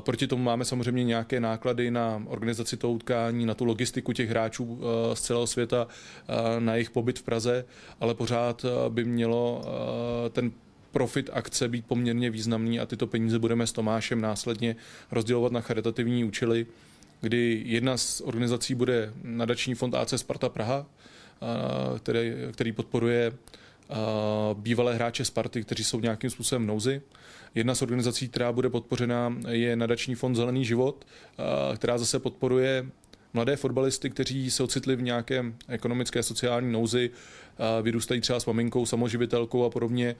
Proti 0.00 0.26
tomu 0.26 0.42
máme 0.42 0.64
samozřejmě 0.64 1.04
nějaké 1.04 1.40
náklady 1.40 1.90
na 1.90 2.22
organizaci 2.26 2.76
toho 2.76 2.92
utkání, 2.92 3.46
na 3.46 3.54
tu 3.54 3.64
logistiku 3.64 4.12
těch 4.12 4.30
hráčů 4.30 4.80
z 5.14 5.20
celého 5.20 5.46
světa, 5.46 5.86
na 6.58 6.74
jejich 6.74 6.90
pobyt 6.90 7.18
v 7.18 7.22
Praze, 7.22 7.64
ale 8.00 8.14
pořád 8.14 8.64
by 8.88 9.04
mělo 9.04 9.62
ten 10.32 10.50
profit 10.98 11.30
akce 11.32 11.68
být 11.68 11.86
poměrně 11.86 12.30
významný 12.30 12.80
a 12.80 12.86
tyto 12.86 13.06
peníze 13.06 13.38
budeme 13.38 13.66
s 13.66 13.72
Tomášem 13.72 14.20
následně 14.20 14.76
rozdělovat 15.10 15.52
na 15.52 15.60
charitativní 15.60 16.24
účely, 16.24 16.66
kdy 17.20 17.62
jedna 17.66 17.96
z 17.96 18.20
organizací 18.20 18.74
bude 18.74 19.12
nadační 19.22 19.74
fond 19.74 19.94
AC 19.94 20.12
Sparta 20.16 20.48
Praha, 20.48 20.86
který, 21.98 22.32
který 22.52 22.72
podporuje 22.72 23.32
bývalé 24.54 24.94
hráče 24.94 25.24
Sparty, 25.24 25.64
kteří 25.64 25.84
jsou 25.84 26.00
nějakým 26.00 26.30
způsobem 26.30 26.62
v 26.62 26.66
nouzi. 26.66 27.02
Jedna 27.54 27.74
z 27.74 27.82
organizací, 27.82 28.28
která 28.28 28.52
bude 28.52 28.70
podpořena, 28.70 29.34
je 29.48 29.76
nadační 29.76 30.14
fond 30.14 30.34
Zelený 30.34 30.64
život, 30.64 31.06
která 31.76 31.98
zase 31.98 32.18
podporuje 32.18 32.86
mladé 33.34 33.56
fotbalisty, 33.56 34.10
kteří 34.10 34.50
se 34.50 34.62
ocitli 34.62 34.96
v 34.96 35.02
nějaké 35.02 35.44
ekonomické 35.68 36.22
sociální 36.22 36.72
nouzi, 36.72 37.10
vyrůstají 37.82 38.20
třeba 38.20 38.40
s 38.40 38.46
maminkou, 38.46 38.86
samoživitelkou 38.86 39.64
a 39.64 39.70
podobně 39.70 40.16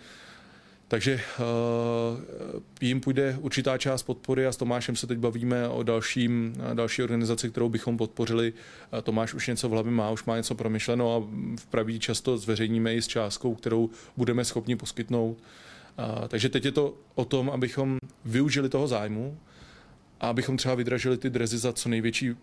takže 0.88 1.20
uh, 1.38 2.60
jim 2.80 3.00
půjde 3.00 3.38
určitá 3.40 3.78
část 3.78 4.02
podpory 4.02 4.46
a 4.46 4.52
s 4.52 4.56
Tomášem 4.56 4.96
se 4.96 5.06
teď 5.06 5.18
bavíme 5.18 5.68
o 5.68 5.82
dalším, 5.82 6.54
další 6.74 7.02
organizaci, 7.02 7.50
kterou 7.50 7.68
bychom 7.68 7.96
podpořili. 7.96 8.52
Tomáš 9.02 9.34
už 9.34 9.46
něco 9.46 9.68
v 9.68 9.72
hlavě 9.72 9.92
má, 9.92 10.10
už 10.10 10.24
má 10.24 10.36
něco 10.36 10.54
promyšleno 10.54 11.16
a 11.16 11.18
v 11.60 11.66
pravý 11.66 11.98
často 11.98 12.38
zveřejníme 12.38 12.94
i 12.94 13.02
s 13.02 13.06
částkou, 13.06 13.54
kterou 13.54 13.90
budeme 14.16 14.44
schopni 14.44 14.76
poskytnout. 14.76 15.38
Takže 16.28 16.48
teď 16.48 16.64
je 16.64 16.72
to 16.72 16.94
o 17.14 17.24
tom, 17.24 17.50
abychom 17.50 17.98
využili 18.24 18.68
toho 18.68 18.88
zájmu 18.88 19.38
a 20.20 20.28
abychom 20.28 20.56
třeba 20.56 20.74
vydražili 20.74 21.18
ty 21.18 21.30
drezy 21.30 21.58
za 21.58 21.72
co 21.72 21.88
největší 21.88 22.34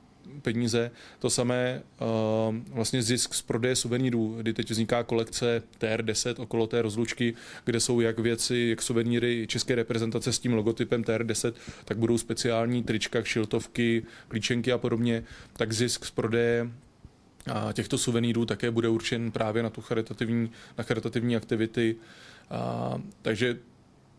peníze. 0.42 0.92
To 1.20 1.30
samé 1.30 1.82
uh, 2.02 2.56
vlastně 2.70 3.04
zisk 3.04 3.34
z 3.34 3.42
prodeje 3.42 3.76
suvenýrů, 3.76 4.36
kdy 4.38 4.54
teď 4.54 4.72
vzniká 4.72 5.04
kolekce 5.04 5.64
TR10 5.80 6.42
okolo 6.42 6.68
té 6.68 6.82
rozlučky, 6.82 7.34
kde 7.66 7.80
jsou 7.80 8.00
jak 8.00 8.20
věci, 8.20 8.68
jak 8.70 8.82
suvenýry 8.82 9.46
české 9.48 9.76
reprezentace 9.76 10.34
s 10.34 10.40
tím 10.40 10.54
logotypem 10.54 11.04
TR10, 11.04 11.54
tak 11.86 11.98
budou 11.98 12.18
speciální 12.18 12.84
trička, 12.84 13.24
šiltovky, 13.24 14.06
klíčenky 14.28 14.72
a 14.72 14.78
podobně. 14.78 15.24
Tak 15.54 15.74
zisk 15.74 16.06
z 16.06 16.12
prodeje 16.12 16.72
a 17.54 17.74
těchto 17.74 17.98
suvenýrů 17.98 18.46
také 18.46 18.72
bude 18.72 18.90
určen 18.90 19.32
právě 19.32 19.64
na 19.64 19.70
tu 19.70 19.82
charitativní, 19.82 20.52
na 20.78 20.84
charitativní 20.84 21.36
aktivity. 21.36 21.96
A, 22.50 23.02
takže 23.22 23.58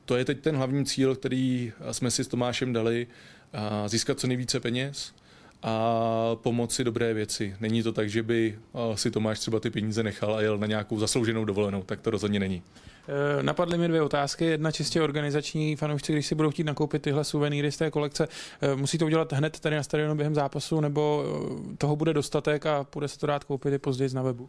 to 0.05 0.17
je 0.17 0.25
teď 0.25 0.41
ten 0.41 0.57
hlavní 0.57 0.87
cíl, 0.87 1.17
který 1.17 1.73
jsme 1.91 2.11
si 2.11 2.25
s 2.25 2.29
Tomášem 2.29 2.73
dali, 2.73 3.07
a 3.53 3.89
získat 3.89 4.21
co 4.21 4.27
nejvíce 4.27 4.61
peněz, 4.61 5.15
a 5.67 6.37
pomoci 6.43 6.85
dobré 6.85 7.15
věci. 7.15 7.57
Není 7.61 7.83
to 7.83 7.93
tak, 7.93 8.11
že 8.11 8.23
by 8.23 8.59
si 8.95 9.11
Tomáš 9.11 9.39
třeba 9.39 9.61
ty 9.61 9.71
peníze 9.71 10.03
nechal 10.03 10.35
a 10.35 10.41
jel 10.41 10.59
na 10.59 10.67
nějakou 10.67 10.99
zaslouženou 10.99 11.45
dovolenou, 11.45 11.83
tak 11.83 12.01
to 12.01 12.11
rozhodně 12.11 12.41
není. 12.41 12.63
E, 13.39 13.43
napadly 13.43 13.79
mi 13.79 13.89
dvě 13.89 14.03
otázky. 14.03 14.45
Jedna 14.45 14.73
čistě 14.73 15.03
organizační. 15.03 15.77
Fanoušci, 15.77 16.13
když 16.13 16.27
si 16.27 16.35
budou 16.35 16.51
chtít 16.51 16.65
nakoupit 16.65 17.03
tyhle 17.03 17.25
suvenýry 17.25 17.73
z 17.73 17.77
té 17.77 17.91
kolekce, 17.91 18.29
e, 18.61 18.77
musí 18.77 18.99
to 18.99 19.07
udělat 19.07 19.33
hned 19.33 19.61
tady 19.61 19.77
na 19.77 19.83
stadionu 19.83 20.15
během 20.15 20.35
zápasu, 20.35 20.81
nebo 20.81 21.25
e, 21.73 21.77
toho 21.77 21.97
bude 21.97 22.15
dostatek 22.15 22.67
a 22.67 22.87
bude 22.95 23.09
se 23.09 23.19
to 23.19 23.27
dát 23.27 23.45
koupit 23.45 23.75
i 23.75 23.79
později 23.79 24.11
na 24.15 24.23
webu? 24.23 24.49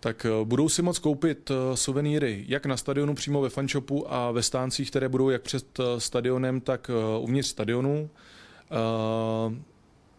tak 0.00 0.26
budou 0.44 0.68
si 0.68 0.82
moct 0.82 0.98
koupit 0.98 1.50
suvenýry 1.74 2.44
jak 2.48 2.66
na 2.66 2.76
stadionu 2.76 3.14
přímo 3.14 3.40
ve 3.40 3.48
fanshopu 3.48 4.12
a 4.12 4.30
ve 4.30 4.42
stáncích, 4.42 4.90
které 4.90 5.08
budou 5.08 5.30
jak 5.30 5.42
před 5.42 5.78
stadionem, 5.98 6.60
tak 6.60 6.90
uvnitř 7.20 7.48
stadionu. 7.48 8.10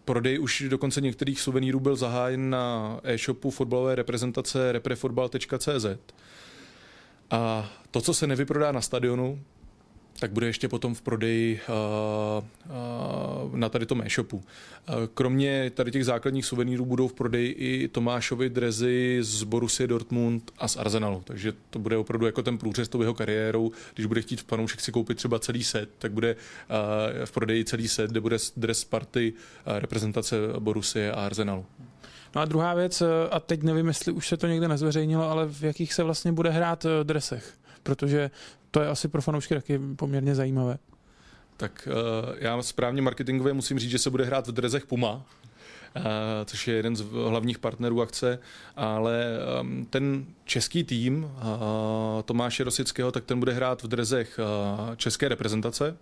Prodej 0.08 0.40
už 0.40 0.64
dokonce 0.68 1.02
některých 1.02 1.42
suvenýrů 1.42 1.80
byl 1.80 1.96
zahájen 1.96 2.50
na 2.50 3.00
e-shopu 3.04 3.52
fotbalové 3.52 3.96
reprezentace 3.96 4.72
reprefotbal.cz. 4.72 5.86
A 7.32 7.70
to, 7.92 8.02
co 8.02 8.14
se 8.14 8.28
nevyprodá 8.28 8.72
na 8.72 8.82
stadionu, 8.82 9.40
tak 10.20 10.32
bude 10.32 10.48
ještě 10.48 10.68
potom 10.68 10.96
v 10.96 11.02
prodeji 11.02 11.60
uh, 11.70 12.46
uh, 13.50 13.58
na 13.58 13.70
tady 13.70 13.86
tom 13.86 14.02
e-shopu. 14.02 14.38
Uh, 14.38 14.44
kromě 15.14 15.70
tady 15.70 15.92
těch 15.92 16.06
základních 16.06 16.46
suvenýrů 16.46 16.86
budou 16.86 17.08
v 17.08 17.14
prodeji 17.14 17.52
i 17.52 17.88
Tomášovi 17.88 18.50
drezy 18.50 19.18
z 19.22 19.44
Borussia 19.44 19.88
Dortmund 19.88 20.52
a 20.58 20.68
z 20.68 20.78
Arsenalu, 20.78 21.22
takže 21.26 21.54
to 21.70 21.80
bude 21.80 21.98
opravdu 21.98 22.26
jako 22.26 22.44
ten 22.44 22.58
průřez 22.58 22.90
tou 22.90 23.02
jeho 23.02 23.14
kariérou. 23.14 23.72
Když 23.94 24.06
bude 24.06 24.22
chtít 24.22 24.44
panoušek 24.44 24.82
si 24.82 24.92
koupit 24.92 25.18
třeba 25.18 25.40
celý 25.40 25.64
set, 25.64 25.90
tak 25.98 26.12
bude 26.12 26.36
v 27.26 27.32
prodeji 27.32 27.66
celý 27.66 27.88
set, 27.88 28.12
kde 28.12 28.22
bude 28.22 28.38
dres 28.58 28.80
Sparty, 28.80 29.34
reprezentace 29.66 30.36
Borussia 30.60 31.16
a 31.16 31.26
Arsenalu. 31.26 31.66
No 32.36 32.42
a 32.42 32.46
druhá 32.46 32.74
věc, 32.74 33.04
a 33.32 33.40
teď 33.40 33.64
nevím, 33.64 33.88
jestli 33.88 34.12
už 34.12 34.28
se 34.28 34.38
to 34.38 34.48
někde 34.48 34.68
nezveřejnilo, 34.68 35.30
ale 35.30 35.48
v 35.48 35.64
jakých 35.64 35.94
se 35.94 36.04
vlastně 36.04 36.32
bude 36.32 36.50
hrát 36.50 36.86
dresech 37.04 37.54
protože 37.88 38.32
to 38.72 38.82
je 38.82 38.88
asi 38.88 39.08
pro 39.08 39.22
fanoušky 39.22 39.54
taky 39.54 39.80
poměrně 39.96 40.36
zajímavé. 40.36 40.78
Tak 41.58 41.88
uh, 41.92 42.36
já 42.40 42.62
správně 42.62 43.02
marketingově 43.02 43.54
musím 43.54 43.80
říct, 43.80 43.92
že 43.92 44.00
se 44.00 44.10
bude 44.10 44.26
hrát 44.26 44.48
v 44.48 44.52
drezech 44.52 44.86
Puma, 44.86 45.26
Uh, 45.96 46.04
což 46.46 46.68
je 46.68 46.76
jeden 46.76 46.96
z 46.96 47.02
hlavních 47.02 47.60
partnerů 47.60 48.02
akce, 48.02 48.40
ale 48.76 49.26
um, 49.62 49.86
ten 49.86 50.26
český 50.46 50.84
tým 50.84 51.24
uh, 51.24 51.32
Tomáše 52.26 52.64
Rosického, 52.64 53.12
tak 53.12 53.26
ten 53.26 53.40
bude 53.40 53.54
hrát 53.54 53.84
v 53.84 53.88
drezech 53.88 54.40
české 54.96 55.28
reprezentace 55.28 55.98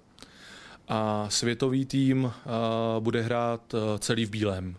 a 0.87 1.29
světový 1.29 1.85
tým 1.85 2.31
bude 2.99 3.21
hrát 3.21 3.75
celý 3.99 4.25
v 4.25 4.29
bílém. 4.29 4.75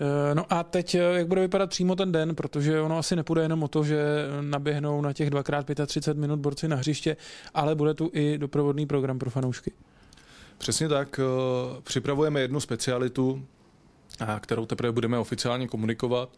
Eh, 0.00 0.34
no 0.34 0.46
a 0.50 0.62
teď, 0.62 0.94
eh, 0.94 0.98
jak 0.98 1.26
bude 1.26 1.40
vypadat 1.40 1.70
přímo 1.70 1.96
ten 1.96 2.12
den, 2.12 2.34
protože 2.34 2.80
ono 2.80 2.98
asi 2.98 3.16
nepůjde 3.16 3.42
jenom 3.42 3.62
o 3.62 3.68
to, 3.68 3.84
že 3.84 4.04
naběhnou 4.40 5.00
na 5.00 5.12
těch 5.12 5.30
2x35 5.30 6.16
minut 6.16 6.40
borci 6.40 6.68
na 6.68 6.76
hřiště, 6.76 7.16
ale 7.54 7.74
bude 7.74 7.94
tu 7.94 8.10
i 8.12 8.38
doprovodný 8.38 8.86
program 8.86 9.18
pro 9.18 9.30
fanoušky. 9.30 9.72
Přesně 10.58 10.88
tak. 10.88 11.20
Eh, 11.20 11.80
připravujeme 11.82 12.40
jednu 12.40 12.60
specialitu, 12.60 13.46
kterou 14.40 14.66
teprve 14.66 14.92
budeme 14.92 15.18
oficiálně 15.18 15.68
komunikovat, 15.68 16.28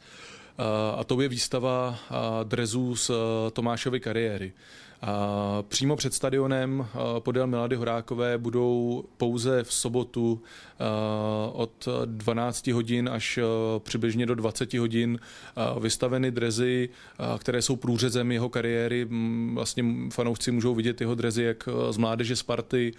a 0.96 1.04
to 1.04 1.20
je 1.20 1.28
výstava 1.28 1.98
drezů 2.44 2.96
z 2.96 3.10
Tomášovy 3.52 4.00
kariéry. 4.00 4.52
A 5.02 5.62
přímo 5.68 5.96
před 5.96 6.14
stadionem 6.14 6.86
podél 7.18 7.46
Milady 7.46 7.76
Horákové 7.76 8.38
budou 8.38 9.04
pouze 9.16 9.62
v 9.62 9.72
sobotu 9.72 10.42
od 11.52 11.88
12 12.04 12.66
hodin 12.66 13.08
až 13.08 13.38
přibližně 13.78 14.26
do 14.26 14.34
20 14.34 14.74
hodin 14.74 15.18
vystaveny 15.80 16.30
drezy, 16.30 16.88
které 17.38 17.62
jsou 17.62 17.76
průřezem 17.76 18.32
jeho 18.32 18.48
kariéry. 18.48 19.08
Vlastně 19.54 19.84
fanoušci 20.12 20.50
můžou 20.50 20.74
vidět 20.74 21.00
jeho 21.00 21.14
drezy 21.14 21.42
jak 21.42 21.68
z 21.90 21.96
mládeže 21.96 22.36
Sparty, 22.36 22.92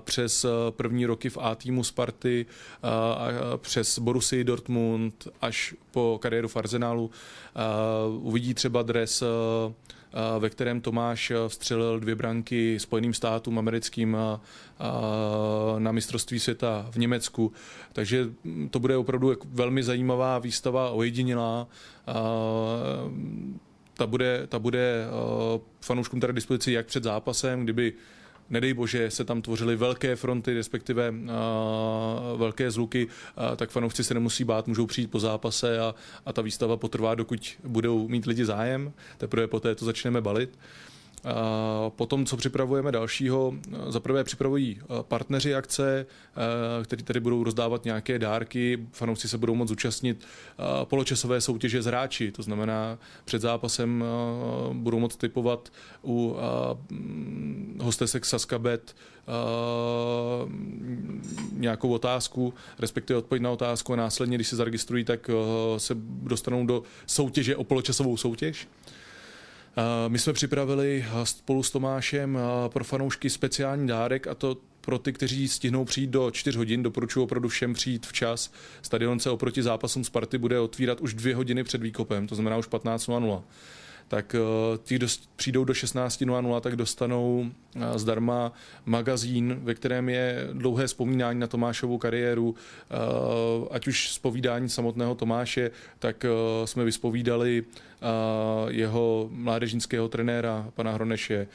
přes 0.00 0.46
první 0.70 1.06
roky 1.06 1.30
v 1.30 1.38
A 1.40 1.54
týmu 1.54 1.84
Sparty, 1.84 2.46
přes 3.56 3.98
Borussii 3.98 4.44
Dortmund 4.44 5.28
až 5.40 5.74
po 5.90 6.18
kariéru 6.22 6.48
v 6.48 6.56
Arsenalu. 6.56 7.10
Uvidí 8.18 8.54
třeba 8.54 8.82
dres 8.82 9.22
ve 10.38 10.50
kterém 10.50 10.80
Tomáš 10.80 11.32
vstřelil 11.48 12.00
dvě 12.00 12.14
branky 12.14 12.78
Spojeným 12.80 13.14
státům 13.14 13.58
americkým 13.58 14.16
na 15.78 15.92
mistrovství 15.92 16.40
světa 16.40 16.86
v 16.90 16.96
Německu. 16.96 17.52
Takže 17.92 18.26
to 18.70 18.78
bude 18.78 18.96
opravdu 18.96 19.36
velmi 19.44 19.82
zajímavá 19.82 20.38
výstava, 20.38 20.90
ojedinělá. 20.90 21.68
Ta 23.94 24.06
bude, 24.06 24.46
ta 24.46 24.58
bude 24.58 25.06
fanouškům 25.80 26.20
tady 26.20 26.32
dispozici 26.32 26.72
jak 26.72 26.86
před 26.86 27.04
zápasem, 27.04 27.64
kdyby 27.64 27.92
nedej 28.50 28.74
bože, 28.74 29.10
se 29.10 29.24
tam 29.24 29.42
tvořily 29.42 29.76
velké 29.76 30.16
fronty, 30.16 30.54
respektive 30.54 31.10
uh, 31.10 31.16
velké 32.36 32.70
zluky, 32.70 33.06
uh, 33.06 33.56
tak 33.56 33.70
fanoušci 33.70 34.04
se 34.04 34.14
nemusí 34.14 34.44
bát, 34.44 34.66
můžou 34.66 34.86
přijít 34.86 35.10
po 35.10 35.20
zápase 35.20 35.78
a, 35.78 35.94
a 36.26 36.32
ta 36.32 36.42
výstava 36.42 36.76
potrvá, 36.76 37.14
dokud 37.14 37.56
budou 37.64 38.08
mít 38.08 38.26
lidi 38.26 38.44
zájem, 38.44 38.92
teprve 39.18 39.46
poté 39.46 39.74
to 39.74 39.84
začneme 39.84 40.20
balit. 40.20 40.58
Potom, 41.88 42.26
co 42.26 42.36
připravujeme 42.36 42.92
dalšího, 42.92 43.54
zaprvé 43.88 44.24
připravují 44.24 44.80
partneři 45.02 45.54
akce, 45.54 46.06
kteří 46.84 47.02
tady 47.02 47.20
budou 47.20 47.44
rozdávat 47.44 47.84
nějaké 47.84 48.18
dárky, 48.18 48.86
fanoušci 48.92 49.28
se 49.28 49.38
budou 49.38 49.54
moct 49.54 49.68
zúčastnit 49.68 50.26
poločasové 50.84 51.40
soutěže 51.40 51.82
z 51.82 51.86
hráči, 51.86 52.32
to 52.32 52.42
znamená 52.42 52.98
před 53.24 53.42
zápasem 53.42 54.04
budou 54.72 54.98
moct 54.98 55.16
typovat 55.16 55.72
u 56.04 56.36
hostesek 57.80 58.24
Saskabet 58.24 58.96
nějakou 61.52 61.90
otázku, 61.92 62.54
respektive 62.78 63.18
odpověď 63.18 63.42
na 63.42 63.50
otázku 63.50 63.92
a 63.92 63.96
následně, 63.96 64.36
když 64.36 64.48
se 64.48 64.56
zaregistrují, 64.56 65.04
tak 65.04 65.30
se 65.76 65.94
dostanou 66.02 66.66
do 66.66 66.82
soutěže 67.06 67.56
o 67.56 67.64
poločasovou 67.64 68.16
soutěž. 68.16 68.68
My 70.08 70.18
jsme 70.18 70.32
připravili 70.32 71.04
spolu 71.24 71.62
s 71.62 71.70
Tomášem 71.70 72.38
pro 72.68 72.84
fanoušky 72.84 73.30
speciální 73.30 73.86
dárek 73.86 74.26
a 74.26 74.34
to 74.34 74.56
pro 74.80 74.98
ty, 74.98 75.12
kteří 75.12 75.48
stihnou 75.48 75.84
přijít 75.84 76.10
do 76.10 76.30
4 76.30 76.58
hodin, 76.58 76.82
doporučuji 76.82 77.22
opravdu 77.22 77.48
všem 77.48 77.74
přijít 77.74 78.06
včas. 78.06 78.52
Stadion 78.82 79.20
se 79.20 79.30
oproti 79.30 79.62
zápasům 79.62 80.04
Sparty 80.04 80.38
bude 80.38 80.60
otvírat 80.60 81.00
už 81.00 81.14
dvě 81.14 81.34
hodiny 81.34 81.64
před 81.64 81.82
výkopem, 81.82 82.26
to 82.26 82.34
znamená 82.34 82.56
už 82.56 82.68
15.00 82.68 83.42
tak 84.10 84.34
eh, 84.34 84.78
ti, 84.82 84.96
kdo 84.96 85.06
přijdou 85.36 85.64
do 85.64 85.72
16.00, 85.72 86.60
tak 86.60 86.76
dostanou 86.76 87.46
eh, 87.76 87.98
zdarma 87.98 88.52
magazín, 88.86 89.58
ve 89.62 89.74
kterém 89.74 90.08
je 90.08 90.48
dlouhé 90.52 90.86
vzpomínání 90.86 91.40
na 91.40 91.46
Tomášovu 91.46 91.98
kariéru, 91.98 92.54
eh, 92.54 92.94
ať 93.70 93.86
už 93.86 94.12
zpovídání 94.12 94.68
samotného 94.68 95.14
Tomáše, 95.14 95.70
tak 95.98 96.26
jsme 96.64 96.84
vyspovídali 96.84 97.64
jeho 98.68 99.28
mládežnického 99.32 100.08
trenéra, 100.08 100.66
pana 100.74 100.92
Hroneše, 100.92 101.46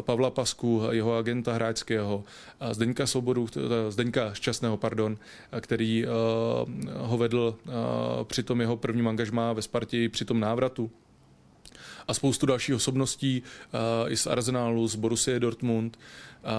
Pavla 0.00 0.30
Pasku, 0.30 0.82
jeho 0.90 1.16
agenta 1.16 1.52
hráčského, 1.52 2.24
Zdeňka 2.70 3.06
Svobodu, 3.06 3.48
Zdeňka 3.88 4.34
Šťastného, 4.34 4.76
pardon, 4.76 5.16
který 5.60 6.04
ho 6.96 7.18
vedl 7.18 7.56
při 8.24 8.42
tom 8.42 8.60
jeho 8.60 8.76
prvním 8.76 9.08
angažmá 9.08 9.52
ve 9.52 9.62
Spartě, 9.62 10.08
při 10.08 10.24
tom 10.24 10.40
návratu 10.40 10.67
a 12.08 12.14
spoustu 12.14 12.46
dalších 12.46 12.74
osobností 12.74 13.42
uh, 14.02 14.12
i 14.12 14.16
z 14.16 14.26
Arsenalu, 14.26 14.88
z 14.88 14.94
Borussia 14.94 15.38
Dortmund. 15.38 15.96
Uh, 15.96 16.50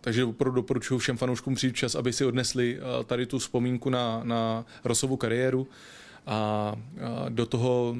takže 0.00 0.24
opravdu 0.24 0.54
doporučuji 0.54 0.98
všem 0.98 1.16
fanouškům 1.16 1.54
přijít 1.54 1.76
čas, 1.76 1.94
aby 1.94 2.12
si 2.12 2.24
odnesli 2.24 2.78
uh, 2.78 3.04
tady 3.04 3.26
tu 3.26 3.38
vzpomínku 3.38 3.90
na, 3.90 4.20
na 4.24 4.64
Rosovu 4.84 5.16
kariéru. 5.16 5.68
A 6.26 6.74
do 7.28 7.46
toho 7.46 7.96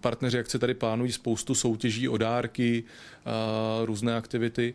partneři 0.00 0.38
akce 0.38 0.58
tady 0.58 0.74
plánují 0.74 1.12
spoustu 1.12 1.54
soutěží 1.54 2.08
o 2.08 2.16
dárky, 2.16 2.84
různé 3.84 4.16
aktivity. 4.16 4.74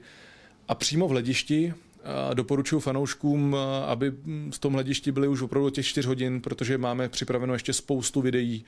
A 0.68 0.76
přímo 0.76 1.08
v 1.08 1.12
hledišti 1.12 1.74
doporučuji 2.34 2.80
fanouškům, 2.80 3.56
aby 3.86 4.12
v 4.52 4.60
tom 4.60 4.74
hledišti 4.74 5.12
byli 5.12 5.28
už 5.28 5.42
opravdu 5.42 5.70
těch 5.70 5.86
4 5.86 6.08
hodin, 6.08 6.42
protože 6.42 6.78
máme 6.78 7.10
připraveno 7.10 7.54
ještě 7.54 7.74
spoustu 7.74 8.22
videí, 8.22 8.66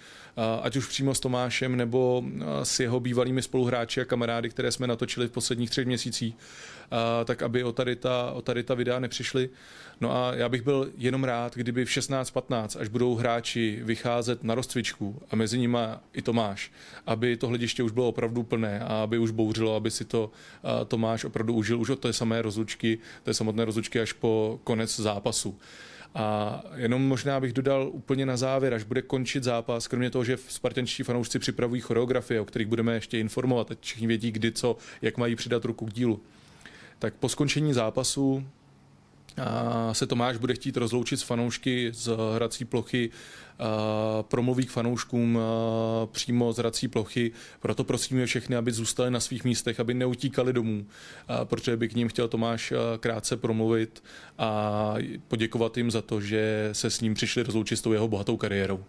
ať 0.62 0.76
už 0.76 0.88
přímo 0.88 1.16
s 1.16 1.20
Tomášem 1.20 1.76
nebo 1.76 2.24
s 2.64 2.80
jeho 2.80 3.00
bývalými 3.00 3.42
spoluhráči 3.42 4.02
a 4.02 4.06
kamarády, 4.06 4.50
které 4.50 4.72
jsme 4.72 4.88
natočili 4.88 5.28
v 5.28 5.32
posledních 5.32 5.70
třech 5.70 5.86
měsících, 5.86 6.36
tak 7.26 7.42
aby 7.42 7.64
o 7.64 7.72
tady 7.72 7.96
ta, 7.96 8.32
o 8.32 8.42
tady 8.42 8.64
ta 8.64 8.74
videa 8.74 9.00
nepřišly. 9.00 9.50
No 10.02 10.16
a 10.16 10.34
já 10.36 10.50
bych 10.50 10.62
byl 10.62 10.90
jenom 10.98 11.24
rád, 11.24 11.56
kdyby 11.56 11.86
v 11.86 11.90
16.15, 11.90 12.82
až 12.82 12.88
budou 12.88 13.16
hráči 13.16 13.80
vycházet 13.84 14.44
na 14.44 14.56
rozcvičku 14.56 15.22
a 15.32 15.36
mezi 15.36 15.60
nimi 15.60 15.78
i 16.14 16.22
Tomáš, 16.22 16.72
aby 17.06 17.38
to 17.38 17.48
hlediště 17.48 17.84
už 17.84 17.92
bylo 17.92 18.08
opravdu 18.08 18.44
plné 18.44 18.80
a 18.80 19.04
aby 19.04 19.18
už 19.18 19.32
bouřilo, 19.32 19.76
aby 19.76 19.92
si 19.92 20.06
to 20.06 20.32
Tomáš 20.88 21.26
opravdu 21.26 21.54
užil 21.54 21.80
už 21.80 21.90
od 21.90 22.00
té 22.00 22.14
samé 22.14 22.42
rozlučky, 22.42 23.00
té 23.24 23.34
samotné 23.34 23.66
rozlučky 23.66 24.00
až 24.00 24.14
po 24.14 24.60
konec 24.64 25.00
zápasu. 25.00 25.60
A 26.16 26.62
jenom 26.76 27.08
možná 27.08 27.40
bych 27.40 27.54
dodal 27.54 27.90
úplně 27.92 28.26
na 28.26 28.38
závěr, 28.38 28.74
až 28.74 28.84
bude 28.84 29.02
končit 29.02 29.44
zápas, 29.44 29.88
kromě 29.88 30.10
toho, 30.10 30.24
že 30.24 30.38
spartančtí 30.48 31.04
fanoušci 31.04 31.40
připravují 31.40 31.82
choreografie, 31.82 32.42
o 32.42 32.46
kterých 32.46 32.68
budeme 32.68 32.94
ještě 32.94 33.20
informovat, 33.20 33.72
ať 33.72 33.78
všichni 33.82 34.08
vědí, 34.08 34.32
kdy 34.32 34.52
co, 34.52 34.78
jak 35.02 35.18
mají 35.18 35.36
přidat 35.36 35.66
ruku 35.66 35.86
k 35.86 35.94
dílu. 35.94 36.22
Tak 37.00 37.14
po 37.14 37.30
skončení 37.30 37.74
zápasu 37.74 38.48
se 39.92 40.08
Tomáš 40.08 40.38
bude 40.38 40.54
chtít 40.54 40.78
rozloučit 40.78 41.20
s 41.20 41.24
fanoušky 41.24 41.92
z 41.94 42.18
hrací 42.36 42.66
plochy, 42.66 43.10
promluví 44.22 44.66
k 44.66 44.72
fanouškům 44.72 45.40
přímo 46.12 46.54
z 46.54 46.58
hrací 46.58 46.88
plochy, 46.88 47.32
proto 47.60 47.84
prosíme 47.84 48.26
všechny, 48.26 48.56
aby 48.56 48.72
zůstali 48.72 49.12
na 49.12 49.20
svých 49.20 49.44
místech, 49.44 49.80
aby 49.80 49.94
neutíkali 49.94 50.54
domů, 50.54 50.86
protože 51.44 51.78
by 51.78 51.88
k 51.88 51.96
ním 51.96 52.08
chtěl 52.08 52.28
Tomáš 52.28 52.74
krátce 53.00 53.38
promluvit 53.38 54.04
a 54.38 54.94
poděkovat 55.28 55.78
jim 55.78 55.92
za 55.92 56.02
to, 56.02 56.22
že 56.22 56.70
se 56.72 56.90
s 56.90 57.02
ním 57.02 57.14
přišli 57.14 57.44
rozloučit 57.44 57.80
s 57.80 57.82
tou 57.82 57.94
jeho 57.94 58.08
bohatou 58.08 58.38
kariérou. 58.38 58.84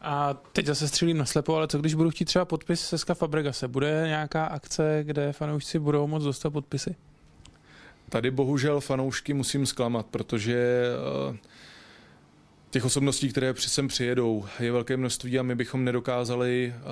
A 0.00 0.34
teď 0.52 0.66
zase 0.66 0.88
střílím 0.88 1.18
na 1.18 1.24
slepo, 1.24 1.56
ale 1.56 1.68
co 1.68 1.78
když 1.78 1.94
budu 1.94 2.10
chtít 2.10 2.24
třeba 2.24 2.44
podpis 2.44 2.80
Seska 2.80 3.14
Fabregase? 3.14 3.68
Bude 3.68 4.04
nějaká 4.06 4.44
akce, 4.44 5.00
kde 5.02 5.32
fanoušci 5.32 5.78
budou 5.78 6.06
moct 6.06 6.24
dostat 6.24 6.50
podpisy? 6.50 6.94
Tady 8.10 8.30
bohužel 8.30 8.80
fanoušky 8.80 9.34
musím 9.34 9.66
zklamat, 9.66 10.06
protože 10.06 10.84
eh, 11.32 11.36
těch 12.70 12.84
osobností, 12.84 13.28
které 13.28 13.54
sem 13.58 13.88
přijedou, 13.88 14.44
je 14.60 14.72
velké 14.72 14.96
množství 14.96 15.38
a 15.38 15.42
my 15.42 15.54
bychom 15.54 15.84
nedokázali 15.84 16.74
eh, 16.76 16.82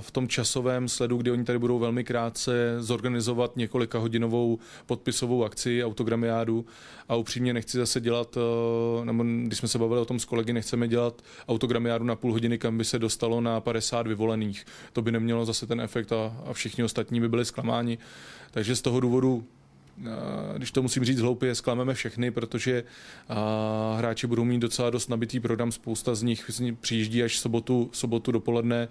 v 0.00 0.10
tom 0.10 0.28
časovém 0.28 0.88
sledu, 0.88 1.16
kdy 1.16 1.30
oni 1.30 1.44
tady 1.44 1.58
budou 1.58 1.78
velmi 1.78 2.04
krátce, 2.04 2.76
zorganizovat 2.78 3.56
několika 3.56 3.98
hodinovou 3.98 4.58
podpisovou 4.86 5.44
akci, 5.44 5.84
autogramiádu 5.84 6.66
a 7.08 7.14
upřímně 7.14 7.54
nechci 7.54 7.78
zase 7.78 8.00
dělat, 8.00 8.36
eh, 8.36 9.04
nebo 9.04 9.24
když 9.44 9.58
jsme 9.58 9.68
se 9.68 9.78
bavili 9.78 10.00
o 10.00 10.04
tom 10.04 10.20
s 10.20 10.24
kolegy, 10.24 10.52
nechceme 10.52 10.88
dělat 10.88 11.22
autogramiádu 11.48 12.04
na 12.04 12.16
půl 12.16 12.32
hodiny, 12.32 12.58
kam 12.58 12.78
by 12.78 12.84
se 12.84 12.98
dostalo 12.98 13.40
na 13.40 13.60
50 13.60 14.06
vyvolených. 14.06 14.64
To 14.92 15.02
by 15.02 15.12
nemělo 15.12 15.44
zase 15.44 15.66
ten 15.66 15.80
efekt 15.80 16.12
a, 16.12 16.36
a 16.46 16.52
všichni 16.52 16.84
ostatní 16.84 17.20
by 17.20 17.28
byli 17.28 17.44
zklamáni. 17.44 17.98
Takže 18.50 18.76
z 18.76 18.82
toho 18.82 19.00
důvodu 19.00 19.44
když 20.56 20.70
to 20.70 20.82
musím 20.82 21.04
říct 21.04 21.20
hloupě, 21.20 21.54
zklameme 21.54 21.94
všechny, 21.94 22.30
protože 22.30 22.84
hráči 23.96 24.26
budou 24.26 24.44
mít 24.44 24.58
docela 24.58 24.90
dost 24.90 25.08
nabitý 25.08 25.40
program, 25.40 25.72
spousta 25.72 26.14
z 26.14 26.22
nich 26.22 26.50
přijíždí 26.80 27.22
až 27.22 27.38
sobotu, 27.38 27.90
sobotu 27.92 28.32
dopoledne, 28.32 28.88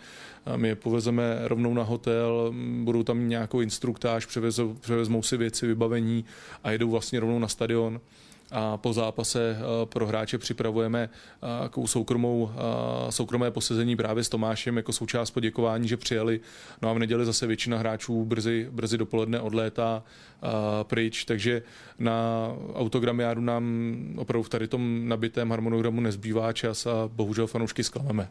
my 0.56 0.68
je 0.68 0.76
povezeme 0.76 1.40
rovnou 1.44 1.74
na 1.74 1.84
hotel, 1.84 2.54
budou 2.84 3.04
tam 3.04 3.30
nějakou 3.30 3.62
instruktáž, 3.62 4.26
převezou, 4.26 4.74
převezmou 4.74 5.24
si 5.24 5.38
věci, 5.38 5.68
vybavení 5.68 6.26
a 6.64 6.72
jedou 6.72 6.90
vlastně 6.90 7.20
rovnou 7.20 7.40
na 7.40 7.48
stadion 7.48 8.02
a 8.52 8.78
po 8.78 8.94
zápase 8.94 9.58
eh, 9.58 9.86
pro 9.86 10.08
hráče 10.08 10.38
připravujeme 10.38 11.10
eh, 11.44 11.88
soukromou, 11.88 12.52
eh, 12.52 13.12
soukromé 13.12 13.52
posezení 13.52 13.96
právě 13.96 14.24
s 14.24 14.30
Tomášem 14.30 14.78
jako 14.78 14.94
součást 14.94 15.32
poděkování, 15.32 15.88
že 15.88 15.98
přijeli. 15.98 16.40
No 16.82 16.90
a 16.90 16.94
v 16.94 17.00
neděli 17.00 17.26
zase 17.26 17.48
většina 17.48 17.78
hráčů 17.78 18.26
brzy, 18.26 18.68
brzy 18.72 18.98
dopoledne 18.98 19.40
odlétá 19.40 20.04
pryč, 20.84 21.26
takže 21.26 21.62
na 22.00 22.48
autogramiádu 22.74 23.42
nám 23.42 23.96
opravdu 24.18 24.44
v 24.44 24.50
tady 24.50 24.68
tom 24.68 25.08
nabitém 25.08 25.50
harmonogramu 25.50 26.02
nezbývá 26.02 26.54
čas 26.54 26.86
a 26.86 27.10
bohužel 27.14 27.48
fanoušky 27.48 27.84
zklameme. 27.84 28.30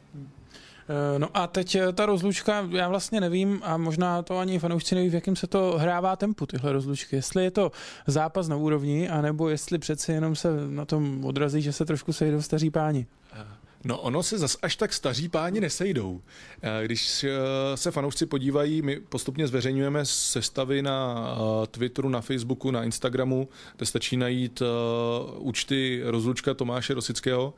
Eh, 0.89 1.19
no 1.19 1.29
a 1.35 1.47
teď 1.47 1.75
eh, 1.75 1.93
ta 1.93 2.07
rozlučka, 2.07 2.69
já 2.71 2.89
vlastně 2.89 3.21
nevím 3.21 3.61
a 3.63 3.77
možná 3.77 4.23
to 4.23 4.39
ani 4.39 4.59
fanoušci 4.59 4.95
neví, 4.95 5.09
v 5.11 5.15
jakém 5.15 5.37
se 5.37 5.47
to 5.47 5.75
hrává 5.79 6.17
tempu, 6.17 6.47
tyhle 6.47 6.73
rozlučky. 6.73 7.17
Jestli 7.17 7.45
je 7.45 7.51
to 7.51 7.73
zápas 8.07 8.49
na 8.49 8.57
úrovni, 8.57 9.09
anebo 9.09 9.49
jestli 9.49 9.79
přeci 9.79 10.13
jenom 10.13 10.37
se 10.37 10.49
na 10.69 10.85
tom 10.85 11.25
odrazí, 11.25 11.63
že 11.63 11.73
se 11.73 11.85
trošku 11.85 12.13
sejdou 12.13 12.43
staří 12.43 12.71
páni. 12.71 13.07
No 13.87 14.01
ono 14.01 14.23
se 14.23 14.39
zas 14.39 14.57
až 14.63 14.77
tak 14.77 14.93
staří 14.93 15.29
páni 15.29 15.61
nesejdou. 15.61 16.21
Eh, 16.63 16.85
když 16.85 17.25
se 17.75 17.91
fanoušci 17.91 18.27
podívají, 18.27 18.83
my 18.83 19.01
postupně 19.01 19.47
zveřejňujeme 19.47 20.05
sestavy 20.05 20.83
na 20.83 21.29
Twitteru, 21.71 22.09
na 22.09 22.21
Facebooku, 22.21 22.71
na 22.71 22.85
Instagramu, 22.85 23.49
kde 23.77 23.87
stačí 23.87 24.17
najít 24.17 24.63
účty 25.39 26.03
rozlučka 26.05 26.55
Tomáše 26.55 26.95
Rosického, 26.95 27.55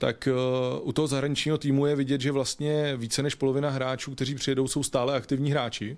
tak 0.00 0.28
eh, 0.28 0.32
u 0.80 0.92
toho 0.92 1.06
zahraničního 1.06 1.58
týmu 1.58 1.86
je 1.86 1.96
vidět, 1.96 2.20
že 2.20 2.32
vlastně 2.32 2.96
více 2.96 3.22
než 3.22 3.34
polovina 3.34 3.70
hráčů, 3.70 4.14
kteří 4.14 4.34
přijedou, 4.34 4.68
jsou 4.68 4.82
stále 4.82 5.16
aktivní 5.16 5.50
hráči. 5.50 5.96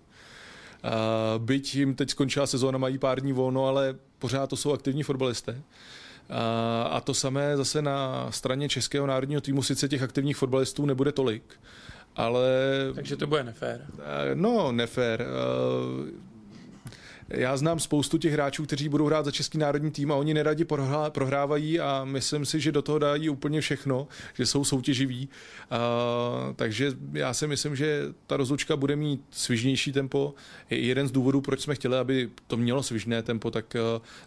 Uh, 0.84 1.44
byť 1.44 1.74
jim 1.74 1.94
teď 1.94 2.10
skončila 2.10 2.46
sezóna, 2.46 2.78
mají 2.78 2.98
pár 2.98 3.20
dní 3.20 3.32
volno, 3.32 3.66
ale 3.66 3.94
pořád 4.18 4.50
to 4.50 4.56
jsou 4.56 4.72
aktivní 4.72 5.02
fotbalisté. 5.02 5.52
Uh, 5.52 6.36
a 6.90 7.00
to 7.00 7.14
samé 7.14 7.56
zase 7.56 7.82
na 7.82 8.26
straně 8.30 8.68
českého 8.68 9.06
národního 9.06 9.40
týmu, 9.40 9.62
sice 9.62 9.88
těch 9.88 10.02
aktivních 10.02 10.36
fotbalistů 10.36 10.86
nebude 10.86 11.12
tolik, 11.12 11.42
ale... 12.16 12.48
Takže 12.94 13.16
to 13.16 13.26
bude 13.26 13.44
nefér. 13.44 13.86
No, 14.34 14.72
nefér 14.72 15.26
já 17.32 17.56
znám 17.56 17.80
spoustu 17.80 18.18
těch 18.18 18.32
hráčů, 18.32 18.66
kteří 18.66 18.88
budou 18.88 19.06
hrát 19.06 19.24
za 19.24 19.30
český 19.30 19.58
národní 19.58 19.90
tým 19.90 20.12
a 20.12 20.14
oni 20.14 20.34
neradi 20.34 20.66
prohrávají 21.08 21.80
a 21.80 22.04
myslím 22.04 22.46
si, 22.46 22.60
že 22.60 22.72
do 22.72 22.82
toho 22.82 22.98
dají 22.98 23.28
úplně 23.28 23.60
všechno, 23.60 24.08
že 24.34 24.46
jsou 24.46 24.64
soutěživí. 24.64 25.28
Uh, 25.28 26.54
takže 26.56 26.92
já 27.12 27.34
si 27.34 27.46
myslím, 27.46 27.76
že 27.76 28.02
ta 28.26 28.36
rozlučka 28.36 28.76
bude 28.76 28.96
mít 28.96 29.20
svižnější 29.30 29.92
tempo. 29.92 30.34
Jeden 30.70 31.08
z 31.08 31.10
důvodů, 31.10 31.40
proč 31.40 31.60
jsme 31.60 31.74
chtěli, 31.74 31.98
aby 31.98 32.30
to 32.46 32.56
mělo 32.56 32.82
svižné 32.82 33.22
tempo, 33.22 33.50
tak 33.50 33.76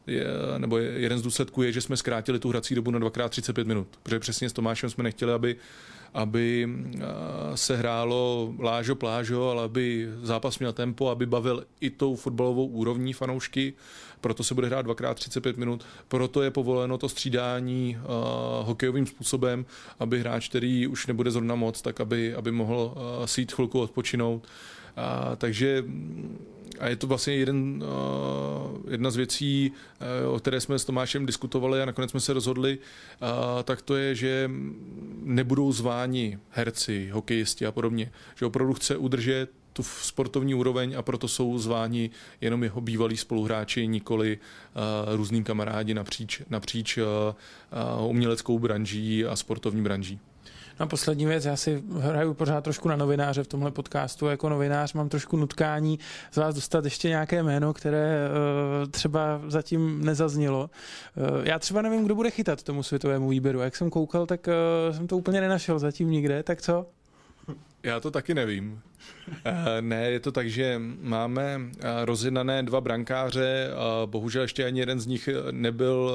je, 0.08 0.26
nebo 0.58 0.78
jeden 0.78 1.20
z 1.20 1.22
důsledků 1.22 1.64
je, 1.64 1.72
že 1.72 1.82
jsme 1.82 1.98
zkrátili 1.98 2.40
tu 2.40 2.50
hrací 2.50 2.76
dobu 2.76 2.92
na 2.92 3.00
2x35 3.00 3.66
minut. 3.66 3.88
Protože 4.04 4.20
přesně 4.20 4.50
s 4.50 4.54
Tomášem 4.54 4.90
jsme 4.90 5.04
nechtěli, 5.04 5.34
aby 5.34 5.56
aby 6.16 6.70
se 7.56 7.78
hrálo 7.78 8.54
lážo 8.60 8.96
plážo, 8.96 9.50
ale 9.50 9.64
aby 9.64 10.10
zápas 10.24 10.60
měl 10.60 10.74
tempo, 10.74 11.10
aby 11.10 11.26
bavil 11.26 11.64
i 11.82 11.90
tou 11.90 12.16
fotbalovou 12.16 12.66
úrovní 12.66 13.14
fanoušky, 13.14 13.74
proto 14.22 14.44
se 14.44 14.54
bude 14.54 14.68
hrát 14.68 14.86
2x35 14.86 15.58
minut, 15.58 15.86
proto 16.08 16.42
je 16.42 16.52
povoleno 16.52 16.98
to 16.98 17.10
střídání 17.10 17.98
uh, 17.98 18.68
hokejovým 18.68 19.06
způsobem, 19.06 19.66
aby 20.00 20.20
hráč, 20.20 20.50
který 20.50 20.88
už 20.88 21.08
nebude 21.08 21.32
zrovna 21.32 21.56
moc, 21.56 21.82
tak 21.82 22.02
aby, 22.02 22.36
aby 22.36 22.52
mohl 22.52 22.94
uh, 22.96 23.26
si 23.26 23.42
jít 23.42 23.54
chvilku 23.54 23.80
odpočinout. 23.80 24.48
A, 24.96 25.36
takže 25.36 25.84
a 26.80 26.88
je 26.88 26.96
to 26.96 27.08
vlastně 27.08 27.36
jeden, 27.36 27.84
uh, 27.84 27.90
jedna 28.90 29.12
z 29.12 29.16
věcí, 29.16 29.72
uh, 30.28 30.36
o 30.36 30.40
které 30.40 30.62
jsme 30.62 30.80
s 30.80 30.86
Tomášem 30.86 31.26
diskutovali 31.26 31.82
a 31.82 31.86
nakonec 31.86 32.12
jsme 32.12 32.20
se 32.20 32.34
rozhodli, 32.34 32.78
uh, 32.78 33.64
tak 33.64 33.82
to 33.82 33.96
je, 33.96 34.16
že 34.16 34.52
nebudou 35.24 35.72
zváni 35.72 36.40
herci, 36.50 37.10
hokejisti 37.14 37.66
a 37.66 37.72
podobně. 37.72 38.12
Že 38.36 38.46
opravdu 38.46 38.74
chce 38.74 38.98
udržet 38.98 39.50
tu 39.74 39.84
sportovní 39.84 40.54
úroveň 40.54 40.96
a 40.98 41.02
proto 41.02 41.28
jsou 41.28 41.58
zváni 41.58 42.10
jenom 42.42 42.64
jeho 42.64 42.82
bývalí 42.82 43.18
spoluhráči, 43.18 43.88
nikoli 43.88 44.38
uh, 44.38 45.16
různý 45.16 45.44
kamarádi 45.44 45.94
napříč, 45.94 46.42
napříč 46.50 46.98
uh, 46.98 47.04
uh, 48.00 48.10
uměleckou 48.10 48.60
branží 48.60 49.26
a 49.26 49.36
sportovní 49.36 49.82
branží. 49.84 50.20
No 50.80 50.84
a 50.84 50.88
poslední 50.88 51.26
věc, 51.26 51.46
já 51.46 51.56
si 51.56 51.84
hraju 52.00 52.34
pořád 52.34 52.64
trošku 52.64 52.88
na 52.88 52.96
novináře 52.96 53.44
v 53.44 53.48
tomhle 53.48 53.72
podcastu. 53.72 54.28
Jako 54.28 54.50
novinář 54.50 54.94
mám 54.94 55.10
trošku 55.10 55.38
nutkání 55.38 56.00
z 56.32 56.38
vás 56.38 56.56
dostat 56.56 56.86
ještě 56.86 57.10
nějaké 57.10 57.44
jméno, 57.44 57.74
které 57.74 58.30
uh, 58.30 58.92
třeba 58.92 59.42
zatím 59.48 60.06
nezaznělo. 60.06 60.70
Uh, 61.16 61.48
já 61.48 61.60
třeba 61.60 61.82
nevím, 61.82 62.06
kdo 62.06 62.16
bude 62.16 62.32
chytat 62.32 62.64
tomu 62.64 62.84
světovému 62.84 63.30
výběru. 63.30 63.60
Jak 63.60 63.76
jsem 63.76 63.90
koukal, 63.90 64.26
tak 64.26 64.48
uh, 64.48 64.96
jsem 64.96 65.08
to 65.08 65.18
úplně 65.18 65.42
nenašel 65.42 65.80
zatím 65.80 66.12
nikde. 66.12 66.44
Tak 66.44 66.62
co? 66.62 66.86
Já 67.84 68.00
to 68.00 68.12
taky 68.12 68.34
nevím. 68.34 68.82
Eh, 69.46 69.82
ne, 69.82 70.12
je 70.12 70.20
to 70.20 70.32
tak, 70.32 70.50
že 70.50 70.82
máme 71.02 71.60
eh, 71.62 72.06
rozjednané 72.06 72.64
dva 72.64 72.82
brankáře, 72.82 73.70
bohužel 74.06 74.42
ještě 74.42 74.66
ani 74.66 74.80
jeden 74.80 75.00
z 75.00 75.06
nich 75.06 75.30
nebyl 75.52 76.12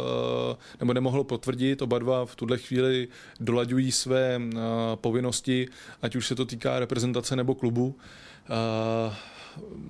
eh, 0.52 0.56
nebo 0.80 0.92
nemohl 0.92 1.24
potvrdit. 1.24 1.82
Oba 1.82 1.98
dva 1.98 2.26
v 2.26 2.36
tuhle 2.36 2.58
chvíli 2.58 3.08
dolaďují 3.40 3.92
své 3.92 4.40
povinnosti, 4.94 5.68
ať 6.02 6.16
už 6.16 6.26
se 6.26 6.34
to 6.34 6.44
týká 6.44 6.78
reprezentace 6.78 7.36
nebo 7.36 7.54
klubu 7.54 7.96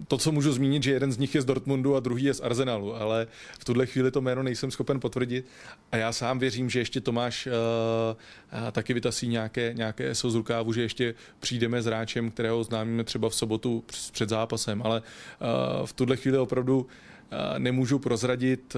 to, 0.09 0.18
co 0.18 0.33
můžu 0.33 0.52
zmínit, 0.52 0.83
že 0.83 0.90
jeden 0.90 1.12
z 1.12 1.18
nich 1.18 1.35
je 1.35 1.42
z 1.42 1.44
Dortmundu 1.44 1.96
a 1.96 2.00
druhý 2.00 2.24
je 2.24 2.35
z 2.35 2.40
Arsenalu, 2.40 2.96
ale 2.96 3.26
v 3.59 3.64
tuhle 3.64 3.87
chvíli 3.87 4.11
to 4.11 4.20
jméno 4.20 4.42
nejsem 4.42 4.70
schopen 4.70 5.00
potvrdit. 5.00 5.46
A 5.92 5.96
já 5.96 6.12
sám 6.12 6.38
věřím, 6.38 6.70
že 6.70 6.78
ještě 6.78 7.00
Tomáš 7.00 7.46
uh, 7.46 7.52
uh, 7.52 8.70
taky 8.70 8.94
vytasí 8.94 9.28
nějaké, 9.28 9.72
nějaké 9.74 10.14
SO 10.14 10.30
z 10.30 10.35
rukávu, 10.35 10.72
že 10.72 10.83
ještě 10.83 11.14
přijdeme 11.40 11.83
s 11.83 11.87
hráčem, 11.87 12.30
kterého 12.30 12.64
známíme 12.64 13.04
třeba 13.04 13.28
v 13.28 13.35
sobotu 13.35 13.85
před 14.12 14.28
zápasem, 14.28 14.83
ale 14.83 15.00
uh, 15.00 15.87
v 15.87 15.92
tuhle 15.92 16.16
chvíli 16.16 16.38
opravdu 16.38 16.87
nemůžu 17.59 17.98
prozradit, 17.98 18.76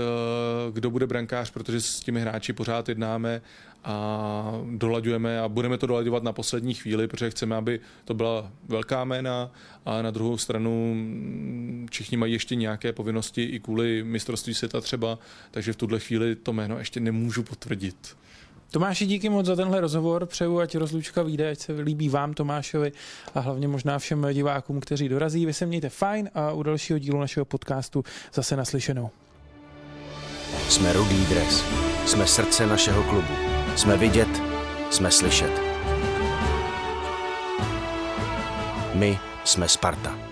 kdo 0.72 0.90
bude 0.90 1.07
brankář, 1.07 1.50
protože 1.50 1.81
s 1.81 2.00
těmi 2.00 2.20
hráči 2.20 2.52
pořád 2.52 2.88
jednáme 2.88 3.42
a 3.85 4.53
dolaďujeme 4.71 5.40
a 5.40 5.49
budeme 5.49 5.79
to 5.79 5.87
dolaďovat 5.87 6.23
na 6.23 6.33
poslední 6.33 6.75
chvíli, 6.75 7.09
protože 7.09 7.31
chceme, 7.31 7.57
aby 7.57 7.81
to 8.05 8.14
byla 8.14 8.53
velká 8.68 9.05
jména 9.05 9.51
a 9.87 10.03
na 10.03 10.11
druhou 10.11 10.38
stranu 10.38 10.95
mm, 10.95 11.88
všichni 11.90 12.16
mají 12.16 12.33
ještě 12.33 12.55
nějaké 12.55 12.92
povinnosti 12.92 13.42
i 13.42 13.61
kvůli 13.61 14.05
mistrovství 14.05 14.55
světa 14.55 14.81
třeba, 14.81 15.18
takže 15.51 15.73
v 15.73 15.77
tuhle 15.77 16.01
chvíli 16.01 16.37
to 16.37 16.53
jméno 16.53 16.79
ještě 16.79 17.01
nemůžu 17.01 17.42
potvrdit. 17.42 18.16
Tomáši, 18.71 19.07
díky 19.07 19.29
moc 19.29 19.47
za 19.47 19.57
tenhle 19.57 19.81
rozhovor. 19.81 20.27
Přeju, 20.27 20.61
ať 20.61 20.77
rozlučka 20.77 21.23
vyjde, 21.23 21.51
ať 21.51 21.59
se 21.59 21.73
líbí 21.73 22.09
vám, 22.09 22.35
Tomášovi, 22.35 22.92
a 23.35 23.40
hlavně 23.40 23.68
možná 23.68 23.99
všem 23.99 24.27
divákům, 24.33 24.81
kteří 24.81 25.09
dorazí. 25.09 25.47
Vy 25.47 25.53
se 25.53 25.66
mějte 25.66 25.88
fajn 25.88 26.31
a 26.35 26.53
u 26.53 26.62
dalšího 26.62 26.99
dílu 26.99 27.21
našeho 27.21 27.45
podcastu 27.45 28.05
zase 28.35 28.57
naslyšenou. 28.57 29.11
Jsme 30.68 30.92
Rudý 30.92 31.27
dres. 31.27 31.64
Jsme 32.07 32.27
srdce 32.27 32.66
našeho 32.66 33.03
klubu. 33.03 33.52
Jsme 33.76 33.96
vidět, 33.96 34.42
jsme 34.90 35.11
slyšet. 35.11 35.61
My 38.94 39.18
jsme 39.44 39.68
Sparta. 39.68 40.32